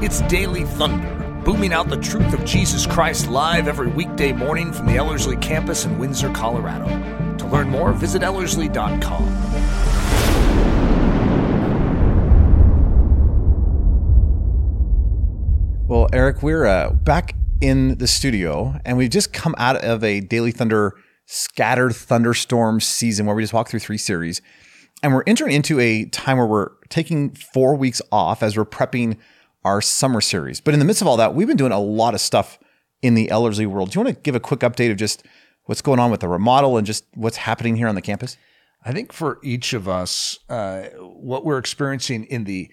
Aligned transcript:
It's 0.00 0.20
Daily 0.22 0.62
Thunder, 0.62 1.42
booming 1.44 1.72
out 1.72 1.88
the 1.88 1.96
truth 1.96 2.32
of 2.32 2.44
Jesus 2.44 2.86
Christ 2.86 3.28
live 3.28 3.66
every 3.66 3.88
weekday 3.88 4.30
morning 4.30 4.72
from 4.72 4.86
the 4.86 4.94
Ellerslie 4.94 5.36
campus 5.38 5.86
in 5.86 5.98
Windsor, 5.98 6.30
Colorado. 6.30 6.86
To 7.38 7.46
learn 7.48 7.68
more, 7.68 7.92
visit 7.92 8.22
Ellerslie.com. 8.22 9.24
Well, 15.88 16.06
Eric, 16.12 16.44
we're 16.44 16.64
uh, 16.64 16.92
back 16.92 17.34
in 17.60 17.98
the 17.98 18.06
studio 18.06 18.80
and 18.84 18.96
we've 18.96 19.10
just 19.10 19.32
come 19.32 19.56
out 19.58 19.78
of 19.78 20.04
a 20.04 20.20
Daily 20.20 20.52
Thunder 20.52 20.94
scattered 21.26 21.96
thunderstorm 21.96 22.80
season 22.80 23.26
where 23.26 23.34
we 23.34 23.42
just 23.42 23.52
walked 23.52 23.72
through 23.72 23.80
three 23.80 23.98
series. 23.98 24.40
And 25.02 25.12
we're 25.12 25.24
entering 25.26 25.50
into 25.50 25.80
a 25.80 26.04
time 26.04 26.38
where 26.38 26.46
we're 26.46 26.70
taking 26.88 27.30
four 27.30 27.74
weeks 27.74 28.00
off 28.12 28.44
as 28.44 28.56
we're 28.56 28.64
prepping 28.64 29.18
our 29.68 29.82
summer 29.82 30.22
series. 30.22 30.60
But 30.62 30.72
in 30.72 30.80
the 30.80 30.86
midst 30.86 31.02
of 31.02 31.08
all 31.08 31.18
that, 31.18 31.34
we've 31.34 31.46
been 31.46 31.58
doing 31.58 31.72
a 31.72 31.78
lot 31.78 32.14
of 32.14 32.22
stuff 32.22 32.58
in 33.02 33.14
the 33.14 33.30
Ellerslie 33.30 33.66
world. 33.66 33.90
Do 33.90 33.98
you 33.98 34.04
want 34.04 34.16
to 34.16 34.22
give 34.22 34.34
a 34.34 34.40
quick 34.40 34.60
update 34.60 34.90
of 34.90 34.96
just 34.96 35.24
what's 35.64 35.82
going 35.82 36.00
on 36.00 36.10
with 36.10 36.20
the 36.20 36.28
remodel 36.28 36.78
and 36.78 36.86
just 36.86 37.04
what's 37.14 37.36
happening 37.36 37.76
here 37.76 37.86
on 37.86 37.94
the 37.94 38.00
campus? 38.00 38.38
I 38.84 38.92
think 38.92 39.12
for 39.12 39.38
each 39.42 39.74
of 39.74 39.86
us, 39.86 40.38
uh, 40.48 40.84
what 40.98 41.44
we're 41.44 41.58
experiencing 41.58 42.24
in 42.24 42.44
the 42.44 42.70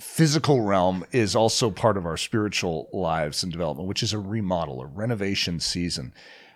physical 0.00 0.62
realm 0.62 1.04
is 1.12 1.36
also 1.36 1.70
part 1.70 1.98
of 1.98 2.06
our 2.06 2.16
spiritual 2.16 2.88
lives 2.92 3.42
and 3.42 3.52
development, 3.52 3.86
which 3.86 4.02
is 4.02 4.14
a 4.14 4.18
remodel, 4.18 4.80
a 4.80 4.86
renovation 4.86 5.60
season. 5.60 6.14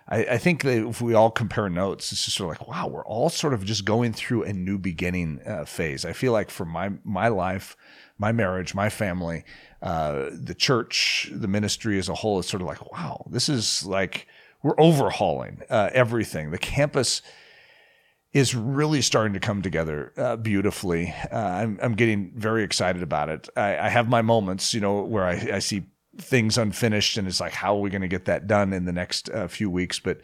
I, 0.09 0.25
I, 0.25 0.37
think 0.37 0.63
that 0.63 0.87
if 0.87 1.01
we 1.01 1.13
all 1.13 1.31
compare 1.31 1.69
notes, 1.69 2.11
it's 2.11 2.25
just 2.25 2.37
sort 2.37 2.55
of 2.55 2.59
like, 2.59 2.67
wow, 2.67 2.87
we're 2.87 3.05
all 3.05 3.29
sort 3.29 3.53
of 3.53 3.65
just 3.65 3.85
going 3.85 4.13
through 4.13 4.43
a 4.43 4.53
new 4.53 4.77
beginning 4.77 5.41
uh, 5.45 5.65
phase. 5.65 6.05
I 6.05 6.13
feel 6.13 6.33
like 6.33 6.49
for 6.49 6.65
my 6.65 6.91
my 7.03 7.29
life, 7.29 7.77
my 8.17 8.31
marriage, 8.31 8.75
my 8.75 8.89
family, 8.89 9.43
uh, 9.81 10.29
the 10.31 10.55
church, 10.55 11.29
the 11.33 11.47
ministry 11.47 11.99
as 11.99 12.09
a 12.09 12.15
whole 12.15 12.39
is 12.39 12.45
sort 12.45 12.61
of 12.61 12.67
like, 12.67 12.91
wow, 12.91 13.25
this 13.29 13.49
is 13.49 13.85
like 13.85 14.27
we're 14.61 14.79
overhauling 14.79 15.61
uh, 15.69 15.89
everything. 15.93 16.51
The 16.51 16.57
campus 16.57 17.21
is 18.31 18.55
really 18.55 19.01
starting 19.01 19.33
to 19.33 19.39
come 19.39 19.61
together 19.61 20.11
uh, 20.17 20.35
beautifully. 20.37 21.13
Uh, 21.31 21.37
I'm, 21.37 21.79
I'm 21.81 21.93
getting 21.95 22.31
very 22.35 22.63
excited 22.63 23.03
about 23.03 23.29
it. 23.29 23.49
I, 23.55 23.77
I 23.77 23.89
have 23.89 24.09
my 24.09 24.21
moments, 24.21 24.73
you 24.73 24.81
know, 24.81 25.03
where 25.03 25.25
I, 25.25 25.55
I 25.55 25.59
see 25.59 25.83
things 26.17 26.57
unfinished 26.57 27.17
and 27.17 27.27
it's 27.27 27.39
like, 27.39 27.53
how 27.53 27.75
are 27.75 27.81
we 27.81 27.89
going 27.89 28.01
to 28.01 28.07
get 28.07 28.25
that 28.25 28.47
done 28.47 28.73
in 28.73 28.85
the 28.85 28.91
next 28.91 29.29
uh, 29.29 29.47
few 29.47 29.69
weeks? 29.69 29.99
But 29.99 30.21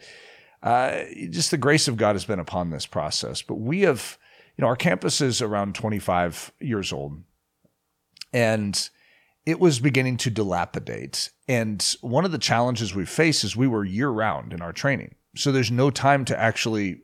uh, 0.62 1.04
just 1.30 1.50
the 1.50 1.58
grace 1.58 1.86
of 1.86 1.96
God 1.96 2.14
has 2.14 2.24
been 2.24 2.40
upon 2.40 2.70
this 2.70 2.86
process. 2.86 3.42
But 3.42 3.56
we 3.56 3.82
have, 3.82 4.18
you 4.56 4.62
know, 4.62 4.68
our 4.68 4.76
campus 4.76 5.20
is 5.20 5.40
around 5.40 5.74
25 5.74 6.52
years 6.60 6.92
old 6.92 7.22
and 8.32 8.90
it 9.46 9.58
was 9.58 9.80
beginning 9.80 10.16
to 10.18 10.30
dilapidate. 10.30 11.30
And 11.48 11.84
one 12.00 12.24
of 12.24 12.32
the 12.32 12.38
challenges 12.38 12.94
we 12.94 13.04
face 13.04 13.42
is 13.44 13.56
we 13.56 13.66
were 13.66 13.84
year 13.84 14.10
round 14.10 14.52
in 14.52 14.62
our 14.62 14.72
training. 14.72 15.14
So 15.36 15.52
there's 15.52 15.70
no 15.70 15.90
time 15.90 16.24
to 16.26 16.38
actually 16.38 17.02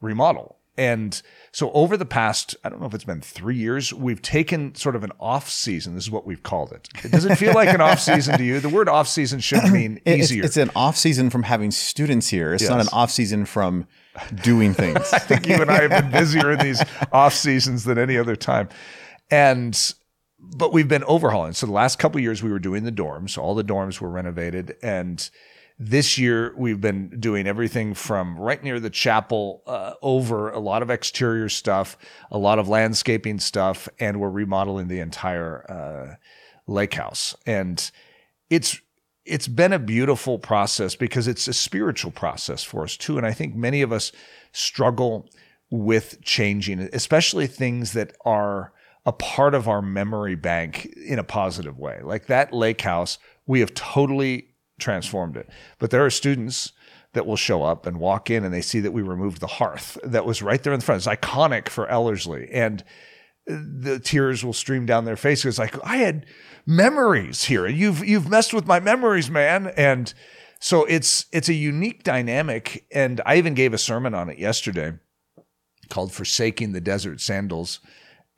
remodel. 0.00 0.58
And 0.78 1.20
so 1.50 1.72
over 1.72 1.96
the 1.96 2.06
past, 2.06 2.54
I 2.62 2.68
don't 2.68 2.80
know 2.80 2.86
if 2.86 2.94
it's 2.94 3.02
been 3.02 3.20
three 3.20 3.56
years, 3.56 3.92
we've 3.92 4.22
taken 4.22 4.76
sort 4.76 4.94
of 4.94 5.02
an 5.02 5.10
off 5.18 5.50
season. 5.50 5.96
This 5.96 6.04
is 6.04 6.10
what 6.10 6.24
we've 6.24 6.44
called 6.44 6.72
it. 6.72 6.88
Does 7.10 7.24
it 7.24 7.34
feel 7.36 7.52
like 7.52 7.68
an 7.68 7.80
off 7.80 7.98
season 7.98 8.38
to 8.38 8.44
you? 8.44 8.60
The 8.60 8.68
word 8.68 8.88
off 8.88 9.08
season 9.08 9.40
should 9.40 9.64
mean 9.72 10.00
easier. 10.06 10.44
It's, 10.44 10.56
it's, 10.56 10.68
an 10.68 10.70
off 10.76 10.96
season 10.96 11.30
from 11.30 11.42
having 11.42 11.72
students 11.72 12.28
here. 12.28 12.54
It's 12.54 12.62
yes. 12.62 12.70
not 12.70 12.80
an 12.80 12.88
off 12.92 13.10
season 13.10 13.44
from 13.44 13.88
doing 14.44 14.72
things. 14.72 15.00
I 15.12 15.18
think 15.18 15.48
you 15.48 15.56
and 15.56 15.68
I 15.68 15.82
have 15.82 15.90
been 15.90 16.12
busier 16.12 16.52
in 16.52 16.60
these 16.60 16.80
off 17.12 17.34
seasons 17.34 17.82
than 17.82 17.98
any 17.98 18.16
other 18.16 18.36
time. 18.36 18.68
And 19.32 19.94
but 20.38 20.72
we've 20.72 20.88
been 20.88 21.04
overhauling. 21.04 21.52
So 21.52 21.66
the 21.66 21.72
last 21.72 21.98
couple 21.98 22.20
years 22.20 22.42
we 22.42 22.50
were 22.50 22.58
doing 22.58 22.84
the 22.84 22.92
dorms. 22.92 23.36
All 23.36 23.54
the 23.54 23.64
dorms 23.64 24.00
were 24.00 24.10
renovated 24.10 24.76
and 24.82 25.28
this 25.78 26.18
year, 26.18 26.52
we've 26.56 26.80
been 26.80 27.20
doing 27.20 27.46
everything 27.46 27.94
from 27.94 28.36
right 28.36 28.62
near 28.62 28.80
the 28.80 28.90
chapel 28.90 29.62
uh, 29.66 29.92
over 30.02 30.50
a 30.50 30.58
lot 30.58 30.82
of 30.82 30.90
exterior 30.90 31.48
stuff, 31.48 31.96
a 32.32 32.38
lot 32.38 32.58
of 32.58 32.68
landscaping 32.68 33.38
stuff, 33.38 33.88
and 34.00 34.18
we're 34.20 34.30
remodeling 34.30 34.88
the 34.88 34.98
entire 34.98 35.70
uh, 35.70 36.16
lake 36.66 36.94
house. 36.94 37.36
And 37.46 37.90
it's 38.50 38.80
it's 39.24 39.46
been 39.46 39.72
a 39.72 39.78
beautiful 39.78 40.38
process 40.38 40.96
because 40.96 41.28
it's 41.28 41.46
a 41.46 41.52
spiritual 41.52 42.10
process 42.10 42.64
for 42.64 42.82
us 42.82 42.96
too. 42.96 43.16
And 43.16 43.26
I 43.26 43.32
think 43.32 43.54
many 43.54 43.82
of 43.82 43.92
us 43.92 44.10
struggle 44.52 45.28
with 45.70 46.20
changing, 46.22 46.80
especially 46.92 47.46
things 47.46 47.92
that 47.92 48.16
are 48.24 48.72
a 49.08 49.12
part 49.12 49.54
of 49.54 49.66
our 49.68 49.80
memory 49.80 50.34
bank 50.34 50.84
in 50.84 51.18
a 51.18 51.24
positive 51.24 51.78
way. 51.78 51.98
Like 52.02 52.26
that 52.26 52.52
lake 52.52 52.82
house, 52.82 53.16
we 53.46 53.60
have 53.60 53.72
totally 53.72 54.48
transformed 54.78 55.34
it. 55.34 55.48
But 55.78 55.90
there 55.90 56.04
are 56.04 56.10
students 56.10 56.72
that 57.14 57.24
will 57.24 57.34
show 57.34 57.62
up 57.62 57.86
and 57.86 57.98
walk 57.98 58.28
in 58.28 58.44
and 58.44 58.52
they 58.52 58.60
see 58.60 58.80
that 58.80 58.92
we 58.92 59.00
removed 59.00 59.40
the 59.40 59.46
hearth 59.46 59.96
that 60.04 60.26
was 60.26 60.42
right 60.42 60.62
there 60.62 60.74
in 60.74 60.80
the 60.80 60.84
front. 60.84 61.06
It's 61.06 61.20
iconic 61.20 61.70
for 61.70 61.88
Ellerslie. 61.88 62.50
And 62.52 62.84
the 63.46 63.98
tears 63.98 64.44
will 64.44 64.52
stream 64.52 64.84
down 64.84 65.06
their 65.06 65.16
faces 65.16 65.58
like 65.58 65.74
I 65.82 65.96
had 65.96 66.26
memories 66.66 67.44
here. 67.44 67.66
You've 67.66 68.06
you've 68.06 68.28
messed 68.28 68.52
with 68.52 68.66
my 68.66 68.78
memories, 68.78 69.30
man. 69.30 69.68
And 69.68 70.12
so 70.60 70.84
it's 70.84 71.24
it's 71.32 71.48
a 71.48 71.54
unique 71.54 72.04
dynamic. 72.04 72.84
And 72.92 73.22
I 73.24 73.36
even 73.36 73.54
gave 73.54 73.72
a 73.72 73.78
sermon 73.78 74.12
on 74.12 74.28
it 74.28 74.38
yesterday 74.38 74.98
called 75.88 76.12
Forsaking 76.12 76.72
the 76.72 76.82
Desert 76.82 77.22
Sandals 77.22 77.80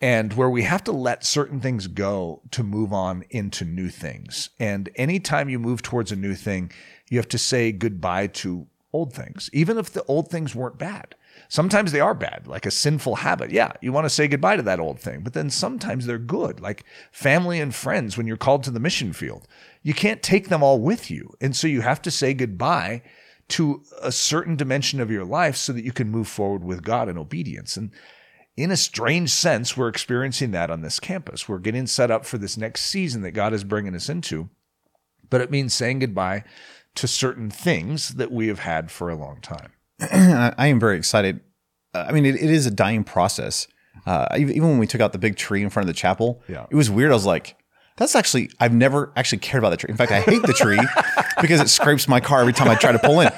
and 0.00 0.32
where 0.32 0.48
we 0.48 0.62
have 0.62 0.82
to 0.84 0.92
let 0.92 1.24
certain 1.24 1.60
things 1.60 1.86
go 1.86 2.40
to 2.50 2.62
move 2.62 2.92
on 2.92 3.24
into 3.30 3.64
new 3.64 3.88
things. 3.90 4.50
And 4.58 4.88
anytime 4.96 5.48
you 5.48 5.58
move 5.58 5.82
towards 5.82 6.10
a 6.10 6.16
new 6.16 6.34
thing, 6.34 6.72
you 7.10 7.18
have 7.18 7.28
to 7.28 7.38
say 7.38 7.70
goodbye 7.72 8.28
to 8.28 8.66
old 8.92 9.12
things, 9.12 9.50
even 9.52 9.78
if 9.78 9.92
the 9.92 10.04
old 10.04 10.28
things 10.28 10.54
weren't 10.54 10.78
bad. 10.78 11.14
Sometimes 11.48 11.92
they 11.92 12.00
are 12.00 12.14
bad, 12.14 12.46
like 12.46 12.66
a 12.66 12.70
sinful 12.70 13.16
habit. 13.16 13.50
Yeah, 13.50 13.72
you 13.80 13.92
want 13.92 14.04
to 14.04 14.10
say 14.10 14.26
goodbye 14.26 14.56
to 14.56 14.62
that 14.62 14.80
old 14.80 15.00
thing, 15.00 15.20
but 15.20 15.32
then 15.32 15.50
sometimes 15.50 16.06
they're 16.06 16.18
good, 16.18 16.60
like 16.60 16.84
family 17.12 17.60
and 17.60 17.74
friends 17.74 18.16
when 18.16 18.26
you're 18.26 18.36
called 18.36 18.64
to 18.64 18.70
the 18.70 18.80
mission 18.80 19.12
field. 19.12 19.46
You 19.82 19.94
can't 19.94 20.22
take 20.22 20.48
them 20.48 20.62
all 20.62 20.80
with 20.80 21.10
you. 21.10 21.34
And 21.40 21.54
so 21.54 21.66
you 21.66 21.82
have 21.82 22.02
to 22.02 22.10
say 22.10 22.34
goodbye 22.34 23.02
to 23.48 23.82
a 24.00 24.12
certain 24.12 24.56
dimension 24.56 25.00
of 25.00 25.10
your 25.10 25.24
life 25.24 25.56
so 25.56 25.72
that 25.72 25.84
you 25.84 25.92
can 25.92 26.08
move 26.08 26.28
forward 26.28 26.64
with 26.64 26.82
God 26.82 27.08
in 27.08 27.18
obedience. 27.18 27.76
And 27.76 27.90
in 28.62 28.70
a 28.70 28.76
strange 28.76 29.30
sense, 29.30 29.76
we're 29.76 29.88
experiencing 29.88 30.50
that 30.52 30.70
on 30.70 30.82
this 30.82 31.00
campus. 31.00 31.48
We're 31.48 31.58
getting 31.58 31.86
set 31.86 32.10
up 32.10 32.26
for 32.26 32.38
this 32.38 32.56
next 32.56 32.82
season 32.82 33.22
that 33.22 33.32
God 33.32 33.52
is 33.52 33.64
bringing 33.64 33.94
us 33.94 34.08
into, 34.08 34.50
but 35.28 35.40
it 35.40 35.50
means 35.50 35.74
saying 35.74 36.00
goodbye 36.00 36.44
to 36.96 37.08
certain 37.08 37.50
things 37.50 38.10
that 38.10 38.30
we 38.30 38.48
have 38.48 38.60
had 38.60 38.90
for 38.90 39.08
a 39.08 39.16
long 39.16 39.40
time. 39.40 39.72
I 40.00 40.66
am 40.66 40.80
very 40.80 40.98
excited. 40.98 41.40
Uh, 41.94 42.06
I 42.08 42.12
mean, 42.12 42.26
it, 42.26 42.34
it 42.36 42.50
is 42.50 42.66
a 42.66 42.70
dying 42.70 43.04
process. 43.04 43.66
Uh, 44.06 44.26
even 44.36 44.62
when 44.62 44.78
we 44.78 44.86
took 44.86 45.00
out 45.00 45.12
the 45.12 45.18
big 45.18 45.36
tree 45.36 45.62
in 45.62 45.70
front 45.70 45.88
of 45.88 45.94
the 45.94 45.98
chapel, 45.98 46.42
yeah. 46.48 46.66
it 46.70 46.74
was 46.74 46.90
weird. 46.90 47.10
I 47.10 47.14
was 47.14 47.26
like, 47.26 47.56
that's 47.96 48.14
actually, 48.14 48.50
I've 48.58 48.72
never 48.72 49.12
actually 49.16 49.38
cared 49.38 49.62
about 49.62 49.70
the 49.70 49.76
tree. 49.76 49.90
In 49.90 49.96
fact, 49.96 50.12
I 50.12 50.20
hate 50.20 50.42
the 50.42 50.54
tree 50.54 50.80
because 51.40 51.60
it 51.60 51.68
scrapes 51.68 52.08
my 52.08 52.20
car 52.20 52.40
every 52.40 52.52
time 52.52 52.68
I 52.68 52.74
try 52.74 52.92
to 52.92 52.98
pull 52.98 53.20
in. 53.20 53.30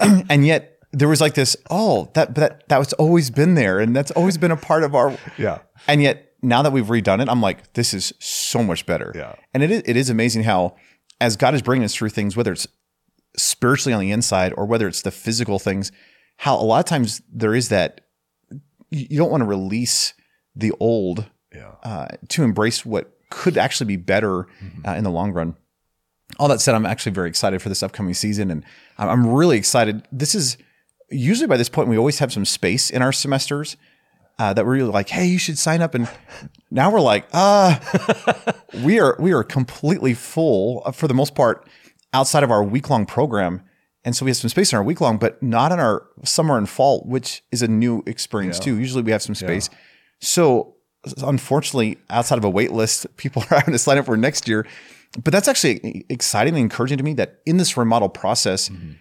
and 0.28 0.46
yet, 0.46 0.71
there 0.92 1.08
was 1.08 1.20
like 1.20 1.34
this, 1.34 1.56
oh, 1.70 2.10
that 2.14 2.34
that 2.34 2.68
that's 2.68 2.92
always 2.94 3.30
been 3.30 3.54
there, 3.54 3.80
and 3.80 3.94
that's 3.96 4.10
always 4.12 4.38
been 4.38 4.50
a 4.50 4.56
part 4.56 4.84
of 4.84 4.94
our 4.94 5.16
yeah. 5.38 5.60
And 5.88 6.02
yet 6.02 6.32
now 6.42 6.62
that 6.62 6.72
we've 6.72 6.86
redone 6.86 7.22
it, 7.22 7.28
I'm 7.28 7.40
like, 7.40 7.72
this 7.72 7.94
is 7.94 8.12
so 8.18 8.62
much 8.62 8.86
better. 8.86 9.12
Yeah. 9.14 9.34
And 9.54 9.62
it 9.62 9.70
is 9.70 9.82
it 9.86 9.96
is 9.96 10.10
amazing 10.10 10.44
how 10.44 10.76
as 11.20 11.36
God 11.36 11.54
is 11.54 11.62
bringing 11.62 11.84
us 11.84 11.94
through 11.94 12.10
things, 12.10 12.36
whether 12.36 12.52
it's 12.52 12.66
spiritually 13.36 13.94
on 13.94 14.00
the 14.00 14.10
inside 14.10 14.52
or 14.56 14.66
whether 14.66 14.86
it's 14.86 15.02
the 15.02 15.10
physical 15.10 15.58
things, 15.58 15.92
how 16.38 16.56
a 16.56 16.62
lot 16.62 16.80
of 16.80 16.84
times 16.84 17.22
there 17.32 17.54
is 17.54 17.68
that 17.70 18.02
you 18.90 19.16
don't 19.16 19.30
want 19.30 19.40
to 19.40 19.46
release 19.46 20.12
the 20.54 20.72
old 20.80 21.26
yeah. 21.54 21.72
uh, 21.82 22.08
to 22.28 22.42
embrace 22.42 22.84
what 22.84 23.16
could 23.30 23.56
actually 23.56 23.86
be 23.86 23.96
better 23.96 24.46
mm-hmm. 24.62 24.86
uh, 24.86 24.94
in 24.94 25.04
the 25.04 25.10
long 25.10 25.32
run. 25.32 25.56
All 26.38 26.48
that 26.48 26.60
said, 26.60 26.74
I'm 26.74 26.86
actually 26.86 27.12
very 27.12 27.28
excited 27.28 27.62
for 27.62 27.68
this 27.68 27.82
upcoming 27.82 28.14
season, 28.14 28.50
and 28.50 28.64
I'm 28.98 29.26
really 29.26 29.58
excited. 29.58 30.06
This 30.10 30.34
is 30.34 30.56
usually 31.12 31.46
by 31.46 31.56
this 31.56 31.68
point 31.68 31.88
we 31.88 31.96
always 31.96 32.18
have 32.18 32.32
some 32.32 32.44
space 32.44 32.90
in 32.90 33.02
our 33.02 33.12
semesters 33.12 33.76
uh, 34.38 34.52
that 34.52 34.64
we're 34.64 34.72
really 34.72 34.90
like, 34.90 35.08
hey, 35.08 35.26
you 35.26 35.38
should 35.38 35.58
sign 35.58 35.82
up. 35.82 35.94
And 35.94 36.08
now 36.70 36.90
we're 36.90 37.00
like, 37.00 37.26
uh, 37.32 37.78
we 38.84 38.98
are 38.98 39.16
we 39.18 39.32
are 39.32 39.44
completely 39.44 40.14
full 40.14 40.82
uh, 40.84 40.92
for 40.92 41.06
the 41.06 41.14
most 41.14 41.34
part 41.34 41.68
outside 42.12 42.42
of 42.42 42.50
our 42.50 42.64
week 42.64 42.90
long 42.90 43.06
program. 43.06 43.62
And 44.04 44.16
so 44.16 44.24
we 44.24 44.30
have 44.30 44.36
some 44.36 44.48
space 44.48 44.72
in 44.72 44.76
our 44.76 44.82
week 44.82 45.00
long, 45.00 45.16
but 45.16 45.40
not 45.42 45.70
in 45.70 45.78
our 45.78 46.08
summer 46.24 46.58
and 46.58 46.68
fall, 46.68 47.04
which 47.06 47.44
is 47.52 47.62
a 47.62 47.68
new 47.68 48.02
experience 48.06 48.58
yeah. 48.58 48.64
too. 48.64 48.78
Usually 48.78 49.02
we 49.02 49.12
have 49.12 49.22
some 49.22 49.36
space. 49.36 49.68
Yeah. 49.70 49.78
So 50.20 50.74
unfortunately, 51.18 51.98
outside 52.10 52.38
of 52.38 52.44
a 52.44 52.50
wait 52.50 52.72
list, 52.72 53.06
people 53.16 53.44
are 53.50 53.58
having 53.58 53.72
to 53.72 53.78
sign 53.78 53.98
up 53.98 54.06
for 54.06 54.16
next 54.16 54.48
year. 54.48 54.66
But 55.22 55.32
that's 55.32 55.46
actually 55.46 56.06
exciting 56.08 56.54
and 56.54 56.62
encouraging 56.62 56.98
to 56.98 57.04
me 57.04 57.12
that 57.14 57.42
in 57.44 57.58
this 57.58 57.76
remodel 57.76 58.08
process, 58.08 58.70
mm-hmm 58.70 58.92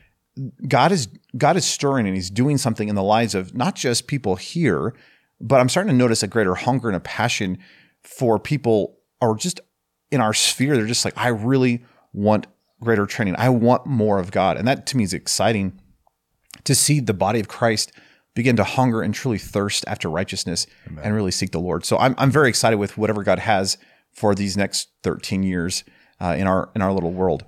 God 0.68 0.92
is 0.92 1.08
God 1.38 1.58
is 1.58 1.66
stirring 1.66 2.08
and 2.08 2.16
He's 2.16 2.30
doing 2.30 2.58
something 2.58 2.88
in 2.88 2.96
the 2.96 3.04
lives 3.04 3.36
of 3.36 3.56
not 3.56 3.76
just 3.76 4.08
people 4.08 4.36
here, 4.36 4.94
but 5.40 5.60
I'm 5.60 5.70
starting 5.70 5.92
to 5.92 5.98
notice 5.98 6.24
a 6.24 6.28
greater 6.28 6.56
hunger 6.56 6.88
and 6.88 6.96
a 6.96 7.02
passion 7.02 7.58
for 8.04 8.40
people, 8.40 8.98
or 9.20 9.36
just 9.36 9.60
in 10.12 10.22
our 10.22 10.34
sphere, 10.34 10.76
they're 10.76 10.88
just 10.88 11.06
like, 11.06 11.18
I 11.18 11.30
really 11.30 11.84
want 12.14 12.48
greater 12.82 13.06
training. 13.06 13.36
I 13.38 13.50
want 13.50 13.86
more 13.86 14.20
of 14.20 14.32
God. 14.32 14.58
And 14.58 14.68
that 14.68 14.86
to 14.88 14.98
me 14.98 15.04
is 15.04 15.14
exciting 15.14 15.80
to 16.64 16.76
see 16.76 17.00
the 17.00 17.14
body 17.14 17.40
of 17.40 17.48
Christ 17.48 17.92
begin 18.34 18.56
to 18.56 18.64
hunger 18.64 19.02
and 19.02 19.14
truly 19.14 19.38
thirst 19.38 19.84
after 19.88 20.10
righteousness 20.10 20.68
Amen. 20.88 21.04
and 21.04 21.16
really 21.16 21.32
seek 21.32 21.52
the 21.52 21.60
Lord. 21.60 21.86
So 21.86 21.98
I'm, 21.98 22.16
I'm 22.18 22.32
very 22.32 22.50
excited 22.50 22.78
with 22.78 22.98
whatever 22.98 23.24
God 23.24 23.40
has 23.40 23.78
for 24.12 24.36
these 24.36 24.58
next 24.58 24.90
13 25.04 25.44
years 25.44 25.84
uh, 26.20 26.36
in 26.38 26.48
our 26.48 26.70
in 26.76 26.82
our 26.82 26.92
little 26.92 27.12
world. 27.12 27.46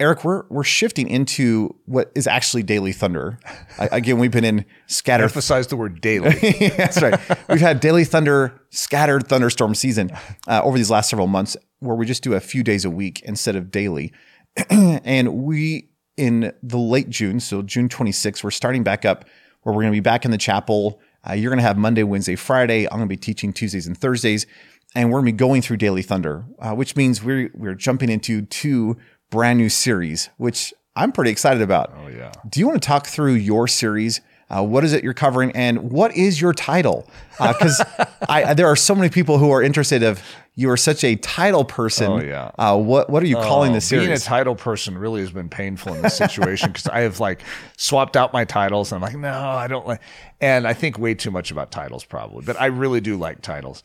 Eric, 0.00 0.24
we're 0.24 0.44
we're 0.48 0.64
shifting 0.64 1.08
into 1.08 1.76
what 1.84 2.10
is 2.16 2.26
actually 2.26 2.64
Daily 2.64 2.92
Thunder. 2.92 3.38
I, 3.78 3.88
again, 3.92 4.18
we've 4.18 4.32
been 4.32 4.44
in 4.44 4.64
scattered. 4.86 5.24
Emphasize 5.24 5.68
the 5.68 5.76
word 5.76 6.00
daily. 6.00 6.34
That's 6.76 7.00
right. 7.00 7.20
We've 7.48 7.60
had 7.60 7.78
Daily 7.78 8.04
Thunder, 8.04 8.60
scattered 8.70 9.28
thunderstorm 9.28 9.76
season 9.76 10.10
uh, 10.48 10.62
over 10.64 10.76
these 10.76 10.90
last 10.90 11.10
several 11.10 11.28
months, 11.28 11.56
where 11.78 11.94
we 11.94 12.06
just 12.06 12.24
do 12.24 12.34
a 12.34 12.40
few 12.40 12.64
days 12.64 12.84
a 12.84 12.90
week 12.90 13.22
instead 13.22 13.54
of 13.54 13.70
daily. 13.70 14.12
and 14.70 15.32
we 15.34 15.90
in 16.16 16.52
the 16.62 16.78
late 16.78 17.08
June, 17.08 17.38
so 17.38 17.62
June 17.62 17.88
26th, 17.88 18.42
we're 18.42 18.50
starting 18.50 18.82
back 18.82 19.04
up 19.04 19.24
where 19.62 19.74
we're 19.74 19.82
going 19.82 19.92
to 19.92 19.96
be 19.96 20.00
back 20.00 20.24
in 20.24 20.30
the 20.32 20.38
chapel. 20.38 21.00
Uh, 21.28 21.32
you're 21.32 21.50
going 21.50 21.58
to 21.58 21.66
have 21.66 21.78
Monday, 21.78 22.02
Wednesday, 22.02 22.36
Friday. 22.36 22.86
I'm 22.86 22.98
going 22.98 23.08
to 23.08 23.12
be 23.12 23.16
teaching 23.16 23.52
Tuesdays 23.52 23.86
and 23.86 23.96
Thursdays, 23.96 24.46
and 24.94 25.10
we're 25.10 25.20
going 25.20 25.26
to 25.26 25.32
be 25.32 25.38
going 25.38 25.62
through 25.62 25.78
Daily 25.78 26.02
Thunder, 26.02 26.44
uh, 26.58 26.74
which 26.74 26.96
means 26.96 27.22
we're 27.22 27.50
we're 27.54 27.74
jumping 27.74 28.10
into 28.10 28.42
two 28.42 28.96
brand 29.34 29.58
new 29.58 29.68
series, 29.68 30.30
which 30.36 30.72
I'm 30.94 31.10
pretty 31.10 31.32
excited 31.32 31.60
about. 31.60 31.92
Oh 31.96 32.06
yeah. 32.06 32.30
Do 32.48 32.60
you 32.60 32.68
want 32.68 32.80
to 32.80 32.86
talk 32.86 33.08
through 33.08 33.34
your 33.34 33.66
series? 33.66 34.20
Uh, 34.48 34.62
what 34.62 34.84
is 34.84 34.92
it 34.92 35.02
you're 35.02 35.12
covering, 35.12 35.50
and 35.52 35.90
what 35.90 36.16
is 36.16 36.40
your 36.40 36.52
title? 36.52 37.08
Because 37.32 37.82
uh, 38.28 38.54
there 38.54 38.68
are 38.68 38.76
so 38.76 38.94
many 38.94 39.08
people 39.08 39.38
who 39.38 39.50
are 39.50 39.60
interested. 39.60 40.04
Of 40.04 40.22
you 40.54 40.70
are 40.70 40.76
such 40.76 41.02
a 41.02 41.16
title 41.16 41.64
person. 41.64 42.12
Oh 42.12 42.20
yeah. 42.20 42.52
Uh, 42.56 42.78
what 42.78 43.10
what 43.10 43.24
are 43.24 43.26
you 43.26 43.34
calling 43.36 43.72
oh, 43.72 43.74
the 43.74 43.80
series? 43.80 44.06
Being 44.06 44.16
a 44.16 44.20
title 44.20 44.54
person 44.54 44.96
really 44.96 45.22
has 45.22 45.32
been 45.32 45.48
painful 45.48 45.94
in 45.94 46.02
this 46.02 46.16
situation 46.16 46.68
because 46.68 46.86
I 46.86 47.00
have 47.00 47.18
like 47.18 47.42
swapped 47.76 48.16
out 48.16 48.32
my 48.32 48.44
titles. 48.44 48.92
And 48.92 49.02
I'm 49.02 49.10
like, 49.10 49.18
no, 49.18 49.32
I 49.32 49.66
don't 49.66 49.86
like. 49.86 50.00
And 50.40 50.68
I 50.68 50.74
think 50.74 50.96
way 50.96 51.14
too 51.14 51.32
much 51.32 51.50
about 51.50 51.72
titles 51.72 52.04
probably, 52.04 52.44
but 52.44 52.60
I 52.60 52.66
really 52.66 53.00
do 53.00 53.16
like 53.16 53.42
titles. 53.42 53.82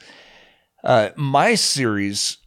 Uh, 0.84 1.10
my 1.16 1.56
series 1.56 2.38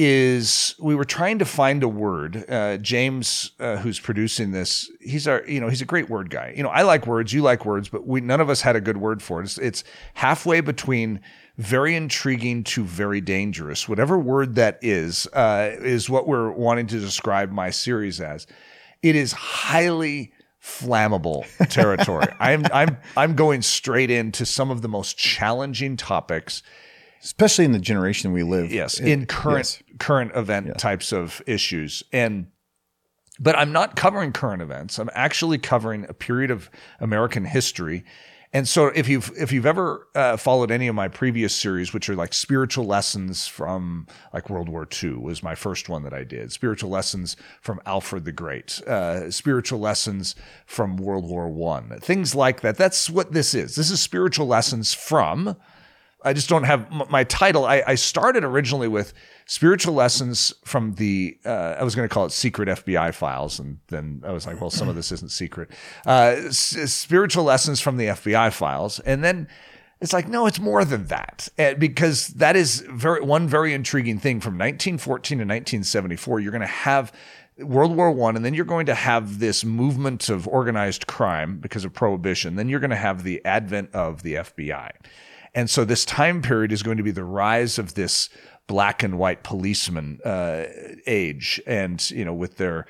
is 0.00 0.76
we 0.78 0.94
were 0.94 1.04
trying 1.04 1.40
to 1.40 1.44
find 1.44 1.82
a 1.82 1.88
word. 1.88 2.48
Uh, 2.48 2.76
James, 2.76 3.50
uh, 3.58 3.78
who's 3.78 3.98
producing 3.98 4.52
this, 4.52 4.88
he's 5.00 5.26
our, 5.26 5.44
you 5.48 5.60
know, 5.60 5.68
he's 5.68 5.82
a 5.82 5.84
great 5.84 6.08
word 6.08 6.30
guy. 6.30 6.54
You 6.56 6.62
know, 6.62 6.68
I 6.68 6.82
like 6.82 7.04
words, 7.04 7.32
you 7.32 7.42
like 7.42 7.66
words, 7.66 7.88
but 7.88 8.06
we 8.06 8.20
none 8.20 8.40
of 8.40 8.48
us 8.48 8.60
had 8.60 8.76
a 8.76 8.80
good 8.80 8.96
word 8.96 9.20
for 9.20 9.40
it. 9.40 9.44
It's, 9.44 9.58
it's 9.58 9.84
halfway 10.14 10.60
between 10.60 11.20
very 11.56 11.96
intriguing 11.96 12.62
to 12.62 12.84
very 12.84 13.20
dangerous. 13.20 13.88
Whatever 13.88 14.16
word 14.16 14.54
that 14.54 14.78
is, 14.82 15.26
uh, 15.32 15.72
is 15.80 16.08
what 16.08 16.28
we're 16.28 16.52
wanting 16.52 16.86
to 16.86 17.00
describe 17.00 17.50
my 17.50 17.70
series 17.70 18.20
as. 18.20 18.46
It 19.02 19.16
is 19.16 19.32
highly 19.32 20.32
flammable 20.62 21.44
territory. 21.70 22.28
I'm, 22.38 22.64
I'm, 22.72 22.98
I'm 23.16 23.34
going 23.34 23.62
straight 23.62 24.12
into 24.12 24.46
some 24.46 24.70
of 24.70 24.80
the 24.80 24.88
most 24.88 25.18
challenging 25.18 25.96
topics 25.96 26.62
especially 27.22 27.64
in 27.64 27.72
the 27.72 27.78
generation 27.78 28.32
we 28.32 28.42
live. 28.42 28.72
Yes, 28.72 28.98
in, 29.00 29.08
in 29.08 29.26
current 29.26 29.82
yes. 29.86 29.96
current 29.98 30.32
event 30.34 30.66
yeah. 30.66 30.72
types 30.74 31.12
of 31.12 31.42
issues, 31.46 32.02
and 32.12 32.48
but 33.38 33.56
I'm 33.56 33.72
not 33.72 33.96
covering 33.96 34.32
current 34.32 34.62
events. 34.62 34.98
I'm 34.98 35.10
actually 35.14 35.58
covering 35.58 36.06
a 36.08 36.14
period 36.14 36.50
of 36.50 36.70
American 37.00 37.44
history. 37.44 38.04
And 38.50 38.66
so, 38.66 38.86
if 38.86 39.08
you've 39.08 39.30
if 39.36 39.52
you've 39.52 39.66
ever 39.66 40.08
uh, 40.14 40.38
followed 40.38 40.70
any 40.70 40.88
of 40.88 40.94
my 40.94 41.08
previous 41.08 41.54
series, 41.54 41.92
which 41.92 42.08
are 42.08 42.16
like 42.16 42.32
spiritual 42.32 42.86
lessons 42.86 43.46
from 43.46 44.06
like 44.32 44.48
World 44.48 44.70
War 44.70 44.88
II, 44.90 45.16
was 45.16 45.42
my 45.42 45.54
first 45.54 45.90
one 45.90 46.02
that 46.04 46.14
I 46.14 46.24
did. 46.24 46.50
Spiritual 46.50 46.88
lessons 46.88 47.36
from 47.60 47.78
Alfred 47.84 48.24
the 48.24 48.32
Great, 48.32 48.80
uh, 48.86 49.30
spiritual 49.30 49.80
lessons 49.80 50.34
from 50.64 50.96
World 50.96 51.28
War 51.28 51.46
One, 51.48 51.98
things 52.00 52.34
like 52.34 52.62
that. 52.62 52.78
That's 52.78 53.10
what 53.10 53.32
this 53.32 53.52
is. 53.52 53.76
This 53.76 53.90
is 53.90 54.00
spiritual 54.00 54.46
lessons 54.46 54.94
from 54.94 55.54
I 56.28 56.32
just 56.34 56.48
don't 56.48 56.64
have 56.64 56.90
my 57.10 57.24
title. 57.24 57.64
I, 57.64 57.82
I 57.86 57.94
started 57.94 58.44
originally 58.44 58.86
with 58.88 59.14
spiritual 59.46 59.94
lessons 59.94 60.52
from 60.64 60.94
the. 60.94 61.38
Uh, 61.44 61.76
I 61.78 61.82
was 61.84 61.94
going 61.94 62.06
to 62.08 62.12
call 62.12 62.26
it 62.26 62.32
secret 62.32 62.68
FBI 62.68 63.14
files, 63.14 63.58
and 63.58 63.78
then 63.88 64.22
I 64.26 64.32
was 64.32 64.46
like, 64.46 64.60
well, 64.60 64.70
some 64.70 64.88
of 64.88 64.94
this 64.94 65.10
isn't 65.12 65.30
secret. 65.30 65.70
Uh, 66.06 66.34
s- 66.48 66.76
spiritual 66.92 67.44
lessons 67.44 67.80
from 67.80 67.96
the 67.96 68.06
FBI 68.06 68.52
files, 68.52 69.00
and 69.00 69.24
then 69.24 69.48
it's 70.00 70.12
like, 70.12 70.28
no, 70.28 70.46
it's 70.46 70.60
more 70.60 70.84
than 70.84 71.06
that, 71.06 71.48
and 71.56 71.78
because 71.78 72.28
that 72.28 72.56
is 72.56 72.80
very 72.90 73.22
one 73.22 73.48
very 73.48 73.72
intriguing 73.72 74.18
thing 74.18 74.38
from 74.40 74.54
1914 74.54 75.38
to 75.38 75.42
1974. 75.42 76.40
You're 76.40 76.52
going 76.52 76.60
to 76.60 76.66
have. 76.66 77.12
World 77.60 77.96
War 77.96 78.12
One, 78.12 78.36
and 78.36 78.44
then 78.44 78.54
you're 78.54 78.64
going 78.64 78.86
to 78.86 78.94
have 78.94 79.40
this 79.40 79.64
movement 79.64 80.28
of 80.28 80.46
organized 80.46 81.08
crime 81.08 81.58
because 81.58 81.84
of 81.84 81.92
prohibition. 81.92 82.54
Then 82.54 82.68
you're 82.68 82.78
going 82.78 82.90
to 82.90 82.96
have 82.96 83.24
the 83.24 83.44
advent 83.44 83.92
of 83.92 84.22
the 84.22 84.34
FBI. 84.34 84.90
And 85.58 85.68
so 85.68 85.84
this 85.84 86.04
time 86.04 86.40
period 86.40 86.70
is 86.70 86.84
going 86.84 86.98
to 86.98 87.02
be 87.02 87.10
the 87.10 87.24
rise 87.24 87.80
of 87.80 87.94
this 87.94 88.28
black 88.68 89.02
and 89.02 89.18
white 89.18 89.42
policeman 89.42 90.20
uh, 90.24 90.66
age, 91.04 91.60
and 91.66 92.08
you 92.12 92.24
know 92.24 92.32
with 92.32 92.58
their 92.58 92.86